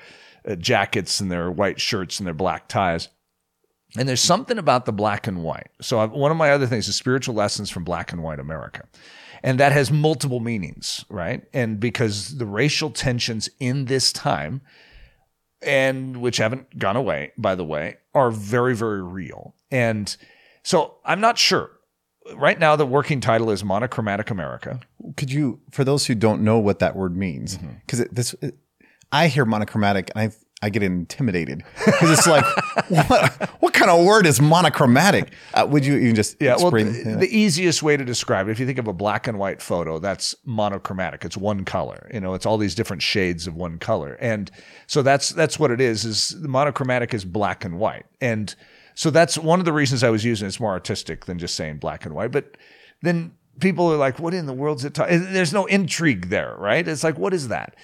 uh, 0.47 0.53
jackets 0.53 1.19
and 1.19 1.31
their 1.31 1.49
white 1.49 1.81
shirts 1.81 2.19
and 2.19 2.27
their 2.27 2.35
black 2.35 2.67
ties. 2.67 3.09
And 3.97 4.07
there's 4.07 4.21
something 4.21 4.59
about 4.59 4.85
the 4.85 4.93
black 4.93 5.25
and 5.25 5.43
white. 5.43 5.71
So 5.81 5.99
I've, 5.99 6.11
one 6.11 6.29
of 6.29 6.37
my 6.37 6.51
other 6.51 6.67
things 6.67 6.87
is 6.87 6.95
spiritual 6.95 7.33
lessons 7.33 7.71
from 7.71 7.85
black 7.85 8.11
and 8.11 8.21
white 8.21 8.39
America. 8.39 8.83
And 9.41 9.59
that 9.59 9.71
has 9.71 9.91
multiple 9.91 10.39
meanings, 10.39 11.03
right? 11.09 11.43
And 11.55 11.79
because 11.79 12.37
the 12.37 12.45
racial 12.45 12.91
tensions 12.91 13.49
in 13.59 13.85
this 13.85 14.13
time, 14.13 14.61
and 15.63 16.17
which 16.17 16.37
haven't 16.37 16.77
gone 16.77 16.97
away, 16.97 17.31
by 17.35 17.55
the 17.55 17.65
way, 17.65 17.97
are 18.13 18.29
very, 18.29 18.75
very 18.75 19.01
real. 19.01 19.55
And 19.71 20.15
so 20.61 20.97
I'm 21.03 21.19
not 21.19 21.39
sure 21.39 21.71
right 22.35 22.59
now 22.59 22.75
the 22.75 22.85
working 22.85 23.21
title 23.21 23.49
is 23.49 23.63
monochromatic 23.63 24.29
America. 24.29 24.79
Could 25.17 25.31
you, 25.31 25.61
for 25.71 25.83
those 25.83 26.05
who 26.05 26.15
don't 26.15 26.41
know 26.41 26.59
what 26.59 26.79
that 26.79 26.95
word 26.95 27.15
means, 27.15 27.57
because 27.57 28.01
mm-hmm. 28.01 28.13
this, 28.13 28.33
it, 28.41 28.57
I 29.11 29.27
hear 29.27 29.45
monochromatic 29.45 30.11
and 30.15 30.31
I 30.31 30.35
I 30.61 30.69
get 30.69 30.83
intimidated 30.83 31.63
because 31.85 32.11
it's 32.11 32.27
like, 32.27 32.43
what, 32.89 33.49
what 33.61 33.73
kind 33.73 33.89
of 33.89 34.05
word 34.05 34.25
is 34.25 34.41
monochromatic? 34.41 35.31
Uh, 35.53 35.65
would 35.69 35.85
you 35.85 35.95
even 35.95 36.15
just 36.15 36.35
yeah? 36.41 36.57
Well, 36.57 36.71
the, 36.71 36.83
yeah. 36.83 37.15
the, 37.15 37.29
easiest 37.29 37.81
way 37.81 37.95
to 37.95 38.03
describe 38.03 38.49
it, 38.49 38.51
if 38.51 38.59
you 38.59 38.65
think 38.65 38.77
of 38.77 38.87
a 38.87 38.93
black 38.93 39.27
and 39.27 39.39
white 39.39 39.61
photo, 39.61 39.99
that's 39.99 40.35
monochromatic. 40.45 41.23
It's 41.23 41.37
one 41.37 41.63
color. 41.63 42.09
You 42.13 42.19
know, 42.19 42.33
it's 42.33 42.45
all 42.45 42.57
these 42.57 42.75
different 42.75 43.01
shades 43.01 43.47
of 43.47 43.55
one 43.55 43.79
color, 43.79 44.15
and 44.15 44.51
so 44.87 45.01
that's 45.01 45.29
that's 45.29 45.57
what 45.57 45.71
it 45.71 45.79
is. 45.79 46.03
Is 46.03 46.35
monochromatic 46.39 47.13
is 47.13 47.23
black 47.23 47.63
and 47.63 47.79
white, 47.79 48.05
and 48.19 48.53
so 48.99 49.09
that's 49.09 49.37
one 49.37 49.59
of 49.59 49.65
the 49.65 49.71
reasons 49.71 50.03
I 50.03 50.09
was 50.09 50.25
using 50.25 50.45
it's 50.45 50.59
more 50.59 50.73
artistic 50.73 51.23
than 51.23 51.39
just 51.39 51.55
saying 51.55 51.77
black 51.77 52.05
and 52.05 52.13
white. 52.13 52.33
But 52.33 52.57
then 53.01 53.31
people 53.61 53.89
are 53.93 53.95
like, 53.95 54.19
what 54.19 54.33
in 54.33 54.45
the 54.45 54.51
world's 54.51 54.83
it? 54.83 54.93
There's 54.93 55.53
no 55.53 55.65
intrigue 55.67 56.27
there, 56.27 56.53
right? 56.57 56.85
It's 56.85 57.01
like, 57.01 57.17
what 57.17 57.33
is 57.33 57.47
that? 57.47 57.77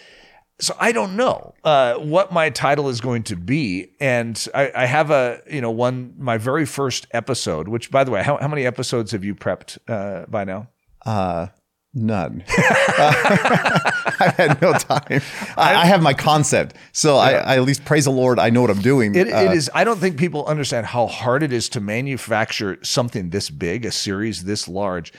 So 0.60 0.76
I 0.78 0.92
don't 0.92 1.16
know 1.16 1.54
uh, 1.64 1.94
what 1.94 2.34
my 2.34 2.50
title 2.50 2.90
is 2.90 3.00
going 3.00 3.24
to 3.24 3.38
be, 3.38 3.94
and 4.02 4.46
I, 4.54 4.74
I, 4.76 4.86
have 4.88 5.10
a 5.10 5.40
you 5.50 5.62
know 5.62 5.72
one 5.72 6.16
my 6.18 6.38
very 6.38 6.66
first 6.66 7.08
episode. 7.12 7.70
Which, 7.70 7.92
by 7.92 8.04
the 8.04 8.12
way, 8.12 8.22
how, 8.22 8.36
how 8.36 8.50
many 8.50 8.66
episodes 8.66 9.14
have 9.14 9.24
you 9.24 9.36
prepped 9.36 9.78
uh, 9.88 10.26
by 10.26 10.44
now? 10.44 10.68
Uh, 11.06 11.48
None. 11.98 12.44
I've 12.58 14.36
had 14.36 14.62
no 14.62 14.74
time. 14.74 15.22
I, 15.56 15.76
I, 15.76 15.86
have 15.86 16.02
my 16.02 16.14
concept, 16.14 16.76
so 16.92 17.16
yeah. 17.16 17.22
I, 17.22 17.32
I, 17.32 17.56
at 17.56 17.64
least 17.64 17.86
praise 17.86 18.04
the 18.04 18.12
Lord. 18.12 18.38
I 18.38 18.50
know 18.50 18.60
what 18.60 18.70
I'm 18.70 18.82
doing. 18.82 19.16
It, 19.16 19.32
uh, 19.32 19.38
it 19.38 19.52
is. 19.54 19.72
I 19.74 19.86
don't 19.86 19.98
think 19.98 20.18
people 20.18 20.46
understand 20.46 20.88
how 20.88 21.08
hard 21.08 21.42
it 21.42 21.54
is 21.54 21.70
to 21.70 21.80
manufacture 21.80 22.78
something 22.84 23.30
this 23.30 23.50
big, 23.50 23.86
a 23.86 23.92
series 23.92 24.44
this 24.44 24.68
large. 24.68 25.14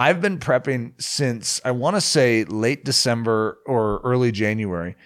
I've 0.00 0.22
been 0.22 0.38
prepping 0.38 1.00
since 1.00 1.60
I 1.66 1.72
want 1.72 1.96
to 1.96 2.00
say 2.00 2.44
late 2.44 2.82
December 2.82 3.58
or 3.66 4.00
early 4.02 4.32
January 4.32 4.96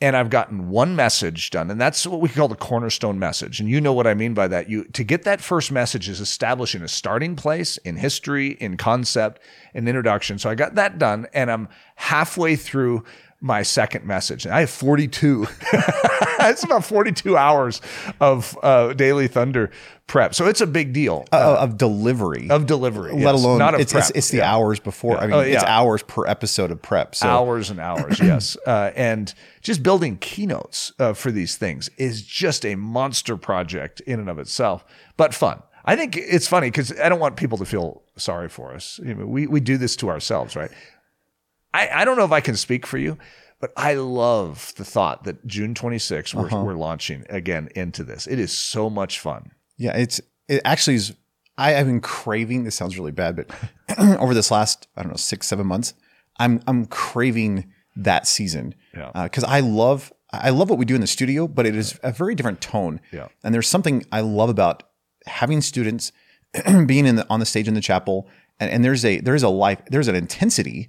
and 0.00 0.16
I've 0.16 0.30
gotten 0.30 0.70
one 0.70 0.96
message 0.96 1.50
done, 1.50 1.70
and 1.70 1.80
that's 1.80 2.06
what 2.06 2.20
we 2.20 2.28
call 2.30 2.48
the 2.48 2.54
cornerstone 2.54 3.18
message. 3.18 3.60
And 3.60 3.68
you 3.68 3.80
know 3.80 3.92
what 3.92 4.06
I 4.06 4.14
mean 4.14 4.32
by 4.32 4.48
that. 4.48 4.70
You 4.70 4.84
to 4.84 5.04
get 5.04 5.24
that 5.24 5.40
first 5.40 5.70
message 5.70 6.08
is 6.08 6.20
establishing 6.20 6.82
a 6.82 6.88
starting 6.88 7.36
place 7.36 7.76
in 7.78 7.96
history, 7.96 8.52
in 8.52 8.76
concept, 8.76 9.42
in 9.74 9.86
introduction. 9.86 10.38
So 10.38 10.48
I 10.48 10.54
got 10.54 10.74
that 10.76 10.98
done, 10.98 11.26
and 11.34 11.50
I'm 11.50 11.68
halfway 11.96 12.56
through 12.56 13.04
my 13.40 13.62
second 13.62 14.06
message. 14.06 14.44
And 14.46 14.54
I 14.54 14.60
have 14.60 14.70
42. 14.70 15.46
it's 16.48 16.64
about 16.64 16.84
42 16.84 17.36
hours 17.36 17.80
of 18.20 18.58
uh, 18.62 18.92
Daily 18.94 19.28
Thunder 19.28 19.70
prep. 20.06 20.34
So 20.34 20.46
it's 20.46 20.60
a 20.60 20.66
big 20.66 20.92
deal 20.92 21.24
uh, 21.32 21.36
uh, 21.36 21.62
of 21.62 21.78
delivery, 21.78 22.48
of 22.50 22.66
delivery, 22.66 23.12
let 23.12 23.20
yes. 23.20 23.44
alone 23.44 23.58
not 23.58 23.74
of 23.74 23.80
it's, 23.80 23.92
prep. 23.92 24.02
It's, 24.02 24.10
it's 24.10 24.28
the 24.30 24.38
yeah. 24.38 24.52
hours 24.52 24.80
before. 24.80 25.14
Yeah. 25.14 25.20
I 25.20 25.26
mean, 25.26 25.34
uh, 25.34 25.40
yeah. 25.40 25.54
it's 25.54 25.64
hours 25.64 26.02
per 26.02 26.26
episode 26.26 26.70
of 26.70 26.82
prep. 26.82 27.14
So. 27.14 27.28
Hours 27.28 27.70
and 27.70 27.78
hours, 27.78 28.18
yes. 28.22 28.56
Uh, 28.66 28.90
and 28.96 29.32
just 29.62 29.82
building 29.82 30.16
keynotes 30.18 30.92
uh, 30.98 31.12
for 31.12 31.30
these 31.30 31.56
things 31.56 31.90
is 31.96 32.22
just 32.22 32.66
a 32.66 32.74
monster 32.74 33.36
project 33.36 34.00
in 34.00 34.18
and 34.18 34.28
of 34.28 34.38
itself, 34.38 34.84
but 35.16 35.34
fun. 35.34 35.62
I 35.84 35.96
think 35.96 36.16
it's 36.16 36.46
funny 36.46 36.68
because 36.68 36.98
I 37.00 37.08
don't 37.08 37.20
want 37.20 37.36
people 37.36 37.58
to 37.58 37.64
feel 37.64 38.02
sorry 38.16 38.48
for 38.48 38.74
us. 38.74 39.00
You 39.02 39.14
know, 39.14 39.26
we 39.26 39.46
we 39.46 39.60
do 39.60 39.78
this 39.78 39.96
to 39.96 40.10
ourselves, 40.10 40.54
right? 40.54 40.70
I, 41.72 41.88
I 41.88 42.04
don't 42.04 42.16
know 42.16 42.24
if 42.24 42.32
I 42.32 42.40
can 42.40 42.56
speak 42.56 42.86
for 42.86 42.98
you, 42.98 43.16
but 43.60 43.72
I 43.76 43.94
love 43.94 44.72
the 44.76 44.84
thought 44.84 45.24
that 45.24 45.46
June 45.46 45.74
26th, 45.74 46.34
we're, 46.34 46.46
Uh-huh. 46.46 46.62
we're 46.64 46.74
launching 46.74 47.24
again 47.28 47.68
into 47.74 48.02
this. 48.04 48.26
It 48.26 48.38
is 48.38 48.52
so 48.56 48.88
much 48.90 49.20
fun. 49.20 49.50
Yeah, 49.76 49.96
it's 49.96 50.20
it 50.48 50.60
actually 50.64 50.96
is. 50.96 51.14
I 51.58 51.70
have 51.72 51.86
been 51.86 52.00
craving. 52.00 52.64
This 52.64 52.74
sounds 52.74 52.98
really 52.98 53.12
bad, 53.12 53.36
but 53.36 53.50
over 54.18 54.34
this 54.34 54.50
last 54.50 54.88
I 54.96 55.02
don't 55.02 55.10
know 55.10 55.16
six 55.16 55.46
seven 55.46 55.66
months, 55.66 55.94
I'm 56.38 56.60
I'm 56.66 56.86
craving 56.86 57.70
that 57.96 58.26
season. 58.26 58.74
Yeah. 58.96 59.10
because 59.24 59.44
I 59.44 59.60
love 59.60 60.12
I 60.32 60.50
love 60.50 60.70
what 60.70 60.78
we 60.78 60.84
do 60.84 60.94
in 60.94 61.00
the 61.00 61.06
studio, 61.06 61.46
but 61.48 61.66
it 61.66 61.74
is 61.76 61.98
a 62.02 62.12
very 62.12 62.34
different 62.34 62.60
tone. 62.60 63.00
Yeah. 63.12 63.28
and 63.44 63.54
there's 63.54 63.68
something 63.68 64.04
I 64.12 64.20
love 64.20 64.48
about 64.48 64.84
having 65.26 65.60
students 65.60 66.12
being 66.86 67.06
in 67.06 67.16
the 67.16 67.26
on 67.28 67.40
the 67.40 67.46
stage 67.46 67.68
in 67.68 67.74
the 67.74 67.80
chapel, 67.80 68.26
and, 68.58 68.70
and 68.70 68.84
there's 68.84 69.04
a 69.04 69.20
there's 69.20 69.42
a 69.42 69.48
life 69.48 69.80
there's 69.90 70.08
an 70.08 70.14
intensity 70.16 70.88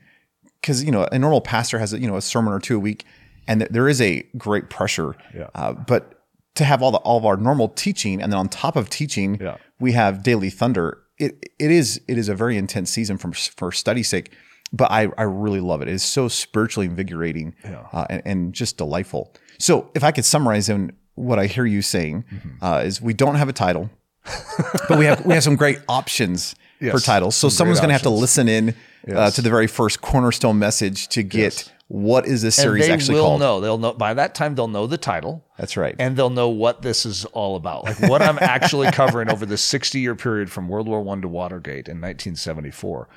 because 0.62 0.84
you 0.84 0.92
know 0.92 1.08
a 1.12 1.20
normal 1.20 1.42
pastor 1.42 1.80
has 1.80 1.94
a, 1.94 2.00
you 2.00 2.08
know 2.08 2.16
a 2.18 2.22
sermon 2.22 2.54
or 2.54 2.60
two 2.60 2.76
a 2.76 2.80
week, 2.80 3.06
and 3.48 3.62
th- 3.62 3.72
there 3.72 3.88
is 3.90 4.00
a 4.02 4.24
great 4.38 4.70
pressure. 4.70 5.16
Yeah. 5.36 5.48
Uh, 5.56 5.74
but 5.74 6.24
to 6.56 6.64
have 6.66 6.82
all 6.82 6.92
the 6.92 6.98
all 7.00 7.18
of 7.18 7.26
our 7.26 7.38
normal 7.38 7.70
teaching, 7.70 8.22
and 8.22 8.32
then 8.32 8.40
on 8.40 8.50
top 8.50 8.76
of 8.76 8.90
teaching, 8.90 9.38
Yeah. 9.42 9.58
we 9.80 9.94
have 9.94 10.24
daily 10.24 10.50
thunder. 10.50 11.00
It 11.18 11.50
it 11.60 11.72
is 11.72 12.02
it 12.08 12.18
is 12.18 12.30
a 12.30 12.36
very 12.36 12.58
intense 12.58 12.90
season 12.92 13.18
for 13.18 13.32
for 13.34 13.72
study's 13.72 14.10
sake, 14.10 14.32
but 14.74 14.92
I 14.92 15.10
I 15.18 15.24
really 15.24 15.60
love 15.62 15.82
it. 15.82 15.88
It 15.88 15.94
is 15.94 16.04
so 16.04 16.28
spiritually 16.28 16.88
invigorating 16.88 17.56
Yeah. 17.64 17.86
uh, 17.94 18.06
and, 18.10 18.22
and 18.26 18.54
just 18.54 18.78
delightful. 18.78 19.34
So 19.60 19.90
if 19.96 20.04
I 20.04 20.12
could 20.12 20.26
summarize 20.26 20.68
in 20.70 20.92
what 21.16 21.38
I 21.40 21.46
hear 21.46 21.66
you 21.66 21.82
saying 21.82 22.24
Mm-hmm. 22.34 22.64
uh, 22.66 22.80
is 22.80 23.02
we 23.02 23.14
don't 23.14 23.36
have 23.36 23.50
a 23.50 23.54
title, 23.54 23.90
but 24.90 24.98
we 24.98 25.06
have 25.06 25.26
we 25.26 25.34
have 25.34 25.44
some 25.44 25.56
great 25.56 25.80
options 25.88 26.56
for 26.80 27.00
titles. 27.00 27.36
So 27.36 27.48
some 27.50 27.58
someone's 27.58 27.80
going 27.80 27.90
to 27.90 27.94
have 27.94 28.02
to 28.04 28.10
listen 28.10 28.50
in 28.50 28.76
uh, 29.14 29.32
to 29.32 29.42
the 29.42 29.50
very 29.50 29.68
first 29.68 30.02
cornerstone 30.02 30.60
message 30.60 31.08
to 31.10 31.24
get 31.24 31.72
what 31.88 32.26
is 32.26 32.42
this 32.42 32.58
And 32.58 32.64
series 32.64 32.88
they 32.88 32.94
actually 32.94 33.16
will 33.16 33.26
called. 33.26 33.40
know. 33.42 33.60
They'll 33.62 33.78
know 33.78 33.94
by 33.94 34.14
that 34.14 34.34
time. 34.34 34.56
They'll 34.56 34.68
know 34.70 34.88
the 34.88 34.98
title. 34.98 35.44
That's 35.58 35.76
right. 35.76 35.96
and 36.00 36.16
they'll 36.16 36.30
know 36.30 36.48
what 36.50 36.82
this 36.82 37.06
is 37.06 37.26
all 37.26 37.56
about. 37.58 37.84
Like 37.84 38.00
what 38.10 38.22
I'm 38.22 38.38
actually 38.40 38.90
covering 38.94 39.30
over 39.30 39.46
the 39.46 39.58
60 39.58 40.00
year 40.00 40.16
period 40.16 40.52
from 40.52 40.70
World 40.70 40.88
War 40.88 41.02
One 41.02 41.22
to 41.22 41.28
Watergate 41.28 41.88
in 41.90 41.98
1974, 42.00 43.10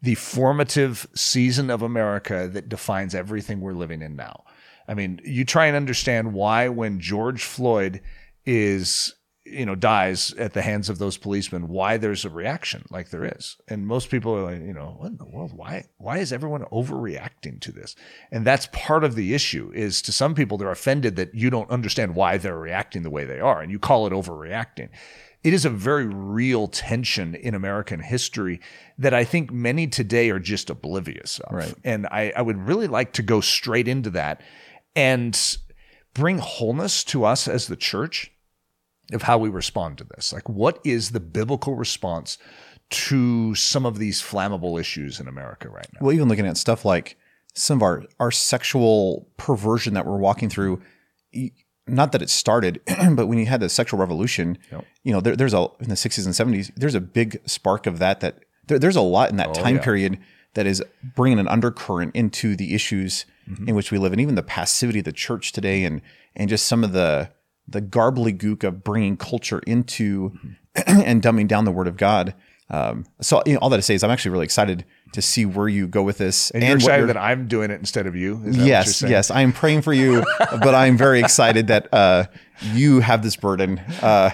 the 0.00 0.14
formative 0.14 1.06
season 1.14 1.68
of 1.70 1.82
America 1.82 2.48
that 2.52 2.68
defines 2.68 3.14
everything 3.14 3.60
we're 3.60 3.72
living 3.74 4.00
in 4.02 4.16
now. 4.16 4.44
I 4.88 4.94
mean, 4.94 5.20
you 5.24 5.44
try 5.44 5.66
and 5.66 5.76
understand 5.76 6.32
why 6.32 6.68
when 6.68 7.00
George 7.00 7.44
Floyd 7.44 8.00
is 8.46 9.14
you 9.44 9.66
know 9.66 9.74
dies 9.74 10.32
at 10.34 10.52
the 10.52 10.62
hands 10.62 10.88
of 10.88 10.98
those 10.98 11.16
policemen 11.16 11.68
why 11.68 11.96
there's 11.96 12.24
a 12.24 12.30
reaction 12.30 12.84
like 12.90 13.10
there 13.10 13.24
is 13.24 13.56
and 13.68 13.86
most 13.86 14.08
people 14.08 14.34
are 14.34 14.42
like 14.42 14.60
you 14.60 14.72
know 14.72 14.94
what 14.98 15.08
in 15.08 15.16
the 15.16 15.24
world 15.24 15.52
why 15.52 15.84
why 15.98 16.18
is 16.18 16.32
everyone 16.32 16.62
overreacting 16.66 17.60
to 17.60 17.72
this 17.72 17.96
and 18.30 18.46
that's 18.46 18.68
part 18.72 19.02
of 19.02 19.14
the 19.14 19.34
issue 19.34 19.70
is 19.74 20.00
to 20.00 20.12
some 20.12 20.34
people 20.34 20.56
they're 20.56 20.70
offended 20.70 21.16
that 21.16 21.34
you 21.34 21.50
don't 21.50 21.70
understand 21.70 22.14
why 22.14 22.38
they're 22.38 22.58
reacting 22.58 23.02
the 23.02 23.10
way 23.10 23.24
they 23.24 23.40
are 23.40 23.60
and 23.60 23.72
you 23.72 23.78
call 23.78 24.06
it 24.06 24.12
overreacting 24.12 24.88
it 25.42 25.52
is 25.52 25.64
a 25.64 25.70
very 25.70 26.06
real 26.06 26.68
tension 26.68 27.34
in 27.34 27.54
American 27.54 28.00
history 28.00 28.60
that 28.98 29.12
I 29.12 29.24
think 29.24 29.50
many 29.50 29.88
today 29.88 30.30
are 30.30 30.38
just 30.38 30.70
oblivious 30.70 31.40
of. 31.40 31.52
Right. 31.52 31.74
And 31.82 32.06
I, 32.06 32.32
I 32.36 32.42
would 32.42 32.58
really 32.58 32.86
like 32.86 33.14
to 33.14 33.22
go 33.22 33.40
straight 33.40 33.88
into 33.88 34.10
that 34.10 34.40
and 34.94 35.58
bring 36.14 36.38
wholeness 36.38 37.02
to 37.04 37.24
us 37.24 37.48
as 37.48 37.66
the 37.66 37.76
church 37.76 38.31
of 39.12 39.22
how 39.22 39.38
we 39.38 39.48
respond 39.48 39.98
to 39.98 40.04
this. 40.04 40.32
Like, 40.32 40.48
what 40.48 40.78
is 40.84 41.10
the 41.10 41.20
biblical 41.20 41.74
response 41.74 42.38
to 42.90 43.54
some 43.54 43.86
of 43.86 43.98
these 43.98 44.20
flammable 44.22 44.78
issues 44.78 45.18
in 45.20 45.28
America 45.28 45.68
right 45.68 45.86
now? 45.94 46.00
well, 46.02 46.12
even 46.12 46.28
looking 46.28 46.46
at 46.46 46.56
stuff 46.56 46.84
like 46.84 47.16
some 47.54 47.78
of 47.78 47.82
our 47.82 48.04
our 48.20 48.30
sexual 48.30 49.28
perversion 49.36 49.94
that 49.94 50.06
we're 50.06 50.18
walking 50.18 50.48
through. 50.48 50.80
Not 51.88 52.12
that 52.12 52.22
it 52.22 52.30
started, 52.30 52.80
but 53.12 53.26
when 53.26 53.38
you 53.38 53.46
had 53.46 53.60
the 53.60 53.68
sexual 53.68 53.98
revolution, 53.98 54.56
Yep. 54.70 54.84
you 55.02 55.12
know, 55.12 55.20
there, 55.20 55.34
there's 55.34 55.52
a 55.54 55.66
in 55.80 55.88
the 55.88 55.96
60s 55.96 56.24
and 56.24 56.54
70s, 56.54 56.70
there's 56.76 56.94
a 56.94 57.00
big 57.00 57.40
spark 57.44 57.86
of 57.86 57.98
that. 57.98 58.20
That 58.20 58.38
there, 58.68 58.78
there's 58.78 58.94
a 58.96 59.00
lot 59.00 59.30
in 59.30 59.36
that 59.36 59.52
time 59.52 59.74
Oh, 59.74 59.78
yeah. 59.78 59.82
period 59.84 60.18
that 60.54 60.64
is 60.66 60.82
bringing 61.02 61.38
an 61.40 61.48
undercurrent 61.48 62.14
into 62.14 62.54
the 62.56 62.74
issues 62.74 63.26
Mm-hmm. 63.50 63.70
in 63.70 63.74
which 63.74 63.90
we 63.90 63.98
live, 63.98 64.12
and 64.12 64.20
even 64.20 64.36
the 64.36 64.42
passivity 64.44 65.00
of 65.00 65.04
the 65.04 65.10
church 65.12 65.50
today, 65.50 65.82
and 65.82 66.00
and 66.36 66.48
just 66.48 66.64
some 66.64 66.84
of 66.84 66.92
the 66.92 67.28
the 67.68 67.80
garbly-gook 67.80 68.64
of 68.64 68.82
bringing 68.84 69.16
culture 69.16 69.60
into 69.66 70.30
Mm-hmm. 70.30 70.48
and 71.04 71.22
dumbing 71.22 71.46
down 71.48 71.66
the 71.66 71.70
Word 71.70 71.86
of 71.86 71.98
God. 71.98 72.34
Um, 72.70 73.04
so 73.20 73.42
you 73.44 73.52
know, 73.52 73.58
all 73.58 73.68
that 73.68 73.76
to 73.76 73.82
say 73.82 73.94
is, 73.94 74.02
I'm 74.02 74.10
actually 74.10 74.30
really 74.30 74.44
excited 74.44 74.86
to 75.12 75.20
see 75.20 75.44
where 75.44 75.68
you 75.68 75.86
go 75.86 76.02
with 76.02 76.16
this. 76.16 76.50
And, 76.52 76.62
you're 76.62 76.70
what 76.72 76.76
excited 76.76 77.00
you're- 77.02 77.12
that 77.12 77.18
I'm 77.18 77.46
doing 77.46 77.70
it 77.70 77.78
instead 77.78 78.06
of 78.06 78.16
you? 78.16 78.36
Is 78.36 78.40
that 78.40 78.46
what 78.46 78.56
you're 78.56 78.66
yes, 78.68 79.02
yes, 79.02 79.30
I 79.30 79.42
am 79.42 79.52
praying 79.52 79.82
for 79.82 79.92
you, 79.92 80.24
but 80.38 80.74
I'm 80.74 80.96
very 80.96 81.20
excited 81.20 81.66
that 81.66 81.92
uh, 81.92 82.24
you 82.72 83.00
have 83.00 83.22
this 83.22 83.36
burden 83.36 83.80
uh, 84.00 84.30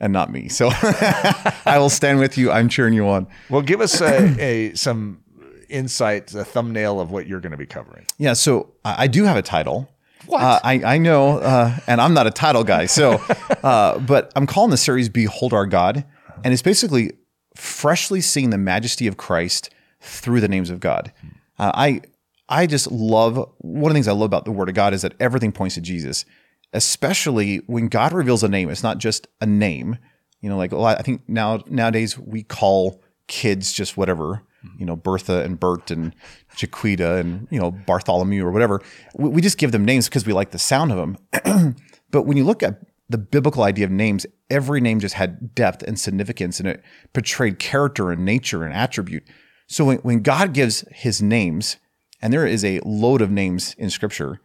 and 0.00 0.10
not 0.14 0.32
me. 0.32 0.48
So 0.48 0.70
I 0.72 1.76
will 1.78 1.90
stand 1.90 2.18
with 2.18 2.38
you. 2.38 2.50
I'm 2.50 2.70
cheering 2.70 2.94
you 2.94 3.06
on. 3.06 3.26
Well, 3.50 3.60
give 3.60 3.82
us 3.82 4.00
a, 4.00 4.40
a 4.42 4.74
some 4.74 5.20
insight, 5.68 6.34
a 6.34 6.44
thumbnail 6.44 6.98
of 6.98 7.10
what 7.10 7.26
you're 7.26 7.40
going 7.40 7.52
to 7.52 7.58
be 7.58 7.66
covering. 7.66 8.06
Yeah, 8.16 8.32
so 8.32 8.72
I 8.86 9.06
do 9.06 9.24
have 9.24 9.36
a 9.36 9.42
title. 9.42 9.90
What? 10.26 10.42
Uh, 10.42 10.60
I, 10.62 10.94
I 10.94 10.98
know, 10.98 11.38
uh, 11.38 11.76
and 11.86 12.00
I'm 12.00 12.14
not 12.14 12.26
a 12.26 12.30
title 12.30 12.64
guy. 12.64 12.86
So, 12.86 13.14
uh, 13.62 13.98
but 13.98 14.32
I'm 14.36 14.46
calling 14.46 14.70
the 14.70 14.76
series 14.76 15.08
"Behold 15.08 15.52
Our 15.52 15.66
God," 15.66 16.04
and 16.42 16.52
it's 16.52 16.62
basically 16.62 17.12
freshly 17.54 18.20
seeing 18.20 18.50
the 18.50 18.58
majesty 18.58 19.06
of 19.06 19.16
Christ 19.16 19.70
through 20.00 20.40
the 20.40 20.48
names 20.48 20.70
of 20.70 20.80
God. 20.80 21.12
Uh, 21.58 21.72
I 21.74 22.00
I 22.48 22.66
just 22.66 22.90
love 22.90 23.36
one 23.58 23.90
of 23.90 23.94
the 23.94 23.94
things 23.94 24.08
I 24.08 24.12
love 24.12 24.22
about 24.22 24.44
the 24.44 24.52
Word 24.52 24.68
of 24.68 24.74
God 24.74 24.94
is 24.94 25.02
that 25.02 25.14
everything 25.18 25.52
points 25.52 25.76
to 25.76 25.80
Jesus, 25.80 26.24
especially 26.72 27.58
when 27.66 27.88
God 27.88 28.12
reveals 28.12 28.42
a 28.42 28.48
name. 28.48 28.68
It's 28.68 28.82
not 28.82 28.98
just 28.98 29.26
a 29.40 29.46
name. 29.46 29.98
You 30.40 30.50
know, 30.50 30.58
like 30.58 30.72
lot, 30.72 30.98
I 30.98 31.02
think 31.02 31.22
now 31.26 31.62
nowadays 31.66 32.18
we 32.18 32.42
call 32.42 33.02
kids 33.28 33.72
just 33.72 33.96
whatever. 33.96 34.42
You 34.78 34.86
know, 34.86 34.96
Bertha 34.96 35.42
and 35.42 35.58
Bert 35.58 35.90
and 35.90 36.14
Jaquita 36.56 37.20
and 37.20 37.46
you 37.50 37.60
know 37.60 37.70
Bartholomew 37.70 38.44
or 38.44 38.50
whatever. 38.50 38.80
We, 39.14 39.30
we 39.30 39.42
just 39.42 39.58
give 39.58 39.72
them 39.72 39.84
names 39.84 40.08
because 40.08 40.26
we 40.26 40.32
like 40.32 40.50
the 40.50 40.58
sound 40.58 40.92
of 40.92 40.98
them. 40.98 41.76
but 42.10 42.22
when 42.22 42.36
you 42.36 42.44
look 42.44 42.62
at 42.62 42.80
the 43.08 43.18
biblical 43.18 43.62
idea 43.62 43.84
of 43.84 43.90
names, 43.90 44.26
every 44.50 44.80
name 44.80 45.00
just 45.00 45.14
had 45.14 45.54
depth 45.54 45.82
and 45.82 45.98
significance 45.98 46.58
and 46.58 46.68
it 46.68 46.82
portrayed 47.12 47.58
character 47.58 48.10
and 48.10 48.24
nature 48.24 48.64
and 48.64 48.72
attribute. 48.72 49.24
So 49.66 49.84
when, 49.84 49.98
when 49.98 50.22
God 50.22 50.52
gives 50.52 50.84
his 50.90 51.22
names, 51.22 51.76
and 52.20 52.32
there 52.32 52.46
is 52.46 52.64
a 52.64 52.80
load 52.80 53.20
of 53.20 53.30
names 53.30 53.74
in 53.74 53.90
scripture, 53.90 54.40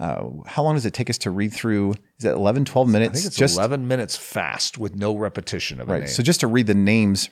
uh, 0.00 0.24
how 0.46 0.62
long 0.62 0.74
does 0.74 0.84
it 0.84 0.92
take 0.92 1.08
us 1.08 1.18
to 1.18 1.30
read 1.30 1.52
through? 1.52 1.92
Is 2.18 2.24
that 2.24 2.34
11, 2.34 2.64
12 2.64 2.88
minutes? 2.88 3.10
I 3.10 3.14
think 3.14 3.26
it's 3.26 3.36
just 3.36 3.56
11 3.56 3.86
minutes 3.86 4.16
fast 4.16 4.78
with 4.78 4.94
no 4.96 5.16
repetition 5.16 5.80
of 5.80 5.88
a 5.88 5.92
right. 5.92 5.98
name. 6.00 6.08
So 6.08 6.22
just 6.22 6.40
to 6.40 6.46
read 6.46 6.66
the 6.66 6.74
names 6.74 7.30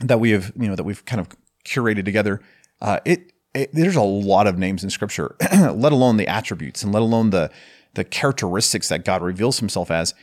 that 0.00 0.20
we 0.20 0.30
have, 0.30 0.52
you 0.56 0.68
know, 0.68 0.76
that 0.76 0.84
we've 0.84 1.04
kind 1.04 1.20
of 1.20 1.28
curated 1.64 2.04
together, 2.04 2.40
uh, 2.80 3.00
it, 3.04 3.32
it 3.54 3.70
there's 3.72 3.96
a 3.96 4.02
lot 4.02 4.46
of 4.46 4.58
names 4.58 4.82
in 4.82 4.90
scripture, 4.90 5.36
let 5.52 5.92
alone 5.92 6.16
the 6.16 6.28
attributes 6.28 6.82
and 6.82 6.92
let 6.92 7.02
alone 7.02 7.30
the 7.30 7.50
the 7.94 8.04
characteristics 8.04 8.88
that 8.88 9.04
God 9.04 9.22
reveals 9.22 9.58
himself 9.58 9.90
as. 9.90 10.14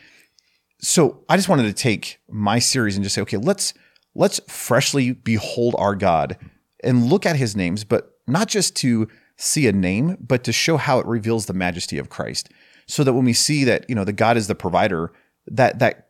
So 0.81 1.24
I 1.29 1.36
just 1.36 1.50
wanted 1.50 1.63
to 1.63 1.74
take 1.74 2.19
my 2.29 2.60
series 2.60 2.96
and 2.96 3.03
just 3.03 3.15
say, 3.15 3.22
okay, 3.22 3.38
let's 3.38 3.74
let's 4.15 4.39
freshly 4.48 5.12
behold 5.12 5.75
our 5.77 5.96
God 5.96 6.38
and 6.84 7.08
look 7.08 7.25
at 7.25 7.36
his 7.36 7.55
names, 7.55 7.84
but 7.84 8.13
not 8.27 8.48
just 8.48 8.75
to 8.77 9.08
see 9.38 9.67
a 9.67 9.72
name, 9.72 10.17
but 10.19 10.43
to 10.43 10.51
show 10.51 10.77
how 10.77 11.00
it 11.00 11.05
reveals 11.05 11.46
the 11.46 11.53
majesty 11.53 11.98
of 11.98 12.10
Christ. 12.10 12.50
So 12.88 13.03
that 13.03 13.13
when 13.13 13.25
we 13.25 13.34
see 13.34 13.63
that, 13.65 13.86
you 13.88 13.96
know, 13.96 14.03
the 14.03 14.13
God 14.13 14.36
is 14.36 14.48
the 14.48 14.55
provider, 14.55 15.12
that 15.48 15.79
that 15.79 16.08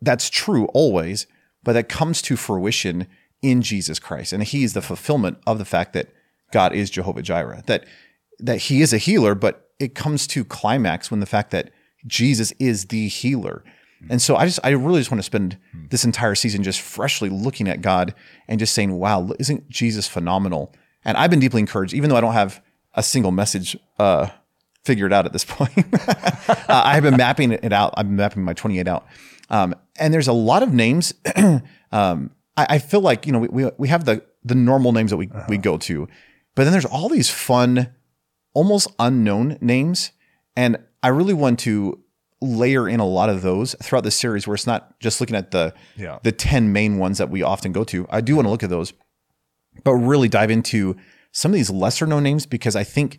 that's 0.00 0.30
true 0.30 0.66
always, 0.66 1.26
but 1.62 1.72
that 1.72 1.88
comes 1.88 2.22
to 2.22 2.36
fruition 2.36 3.06
in 3.42 3.62
Jesus 3.62 3.98
Christ. 3.98 4.32
And 4.32 4.42
he 4.42 4.64
is 4.64 4.72
the 4.72 4.82
fulfillment 4.82 5.38
of 5.46 5.58
the 5.58 5.64
fact 5.64 5.92
that 5.92 6.08
God 6.52 6.72
is 6.72 6.90
Jehovah 6.90 7.22
Jireh. 7.22 7.62
That 7.66 7.84
that 8.38 8.58
he 8.58 8.80
is 8.80 8.92
a 8.92 8.98
healer, 8.98 9.34
but 9.34 9.68
it 9.78 9.94
comes 9.94 10.26
to 10.28 10.44
climax 10.44 11.10
when 11.10 11.20
the 11.20 11.26
fact 11.26 11.50
that 11.50 11.70
Jesus 12.06 12.52
is 12.58 12.86
the 12.86 13.08
healer. 13.08 13.62
And 14.10 14.20
so 14.20 14.34
I 14.36 14.46
just 14.46 14.58
I 14.64 14.70
really 14.70 15.00
just 15.00 15.10
want 15.10 15.20
to 15.20 15.24
spend 15.24 15.58
this 15.90 16.04
entire 16.04 16.34
season 16.34 16.62
just 16.62 16.80
freshly 16.80 17.28
looking 17.28 17.68
at 17.68 17.82
God 17.82 18.14
and 18.48 18.58
just 18.58 18.74
saying, 18.74 18.92
wow, 18.92 19.30
isn't 19.38 19.68
Jesus 19.68 20.08
phenomenal? 20.08 20.74
And 21.04 21.16
I've 21.16 21.30
been 21.30 21.40
deeply 21.40 21.60
encouraged, 21.60 21.94
even 21.94 22.10
though 22.10 22.16
I 22.16 22.20
don't 22.20 22.32
have 22.32 22.62
a 22.94 23.02
single 23.02 23.30
message 23.30 23.76
uh, 23.98 24.28
figured 24.84 25.12
out 25.12 25.26
at 25.26 25.32
this 25.32 25.44
point. 25.48 25.72
uh, 26.08 26.82
I 26.84 26.94
have 26.94 27.02
been 27.02 27.16
mapping 27.16 27.52
it 27.52 27.72
out. 27.72 27.94
I've 27.96 28.06
been 28.06 28.16
mapping 28.16 28.42
my 28.42 28.54
28 28.54 28.88
out. 28.88 29.06
Um, 29.50 29.74
and 29.98 30.12
there's 30.12 30.28
a 30.28 30.32
lot 30.32 30.62
of 30.62 30.72
names. 30.72 31.14
um, 31.92 32.30
I, 32.56 32.66
I 32.70 32.78
feel 32.78 33.00
like, 33.00 33.26
you 33.26 33.32
know, 33.32 33.38
we, 33.40 33.48
we, 33.48 33.70
we 33.78 33.88
have 33.88 34.04
the, 34.04 34.24
the 34.44 34.54
normal 34.54 34.92
names 34.92 35.10
that 35.10 35.16
we, 35.16 35.28
uh-huh. 35.28 35.46
we 35.48 35.58
go 35.58 35.78
to, 35.78 36.08
but 36.54 36.64
then 36.64 36.72
there's 36.72 36.84
all 36.84 37.08
these 37.08 37.30
fun, 37.30 37.92
almost 38.54 38.88
unknown 38.98 39.58
names. 39.60 40.12
And 40.56 40.78
I 41.02 41.08
really 41.08 41.34
want 41.34 41.58
to 41.60 41.98
layer 42.40 42.88
in 42.88 43.00
a 43.00 43.06
lot 43.06 43.30
of 43.30 43.42
those 43.42 43.74
throughout 43.82 44.04
the 44.04 44.10
series 44.10 44.46
where 44.46 44.54
it's 44.54 44.66
not 44.66 44.98
just 45.00 45.20
looking 45.20 45.36
at 45.36 45.52
the, 45.52 45.72
Yeah. 45.96 46.18
the 46.22 46.32
10 46.32 46.72
main 46.72 46.98
ones 46.98 47.18
that 47.18 47.30
we 47.30 47.42
often 47.42 47.72
go 47.72 47.84
to. 47.84 48.06
I 48.10 48.20
do 48.20 48.36
want 48.36 48.46
to 48.46 48.50
look 48.50 48.62
at 48.62 48.70
those, 48.70 48.92
but 49.84 49.94
really 49.94 50.28
dive 50.28 50.50
into 50.50 50.96
some 51.30 51.52
of 51.52 51.54
these 51.54 51.70
lesser 51.70 52.06
known 52.06 52.24
names 52.24 52.44
because 52.46 52.76
I 52.76 52.84
think 52.84 53.18